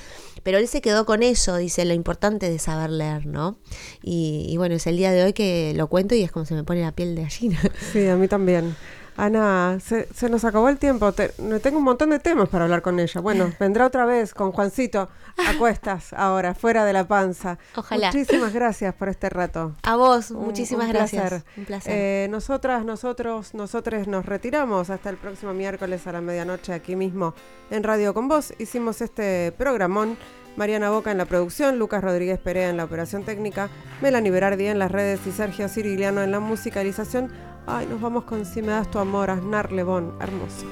[0.43, 3.57] pero él se quedó con eso, dice, lo importante de saber leer, ¿no?
[4.03, 6.53] Y, y bueno, es el día de hoy que lo cuento y es como se
[6.55, 7.59] me pone la piel de gallina.
[7.93, 8.75] Sí, a mí también.
[9.17, 11.11] Ana, se, se nos acabó el tiempo.
[11.11, 11.29] Te-
[11.61, 13.19] tengo un montón de temas para hablar con ella.
[13.19, 17.57] Bueno, vendrá otra vez con Juancito a cuestas ahora, fuera de la panza.
[17.75, 18.07] Ojalá.
[18.11, 19.73] Muchísimas gracias por este rato.
[19.83, 21.21] A vos, Un- muchísimas un gracias.
[21.29, 21.43] placer.
[21.57, 21.93] Un placer.
[21.95, 27.33] Eh, nosotras, nosotros, nosotros nos retiramos hasta el próximo miércoles a la medianoche aquí mismo
[27.71, 28.53] en Radio con Vos.
[28.59, 30.17] Hicimos este programón.
[30.57, 33.69] Mariana Boca en la producción, Lucas Rodríguez Perea en la operación técnica,
[34.01, 37.31] Melanie Berardi en las redes y Sergio Cirigliano en la musicalización.
[37.67, 40.65] Ay, nos vamos con Si me das tu amor, Aznar Lebón, hermoso.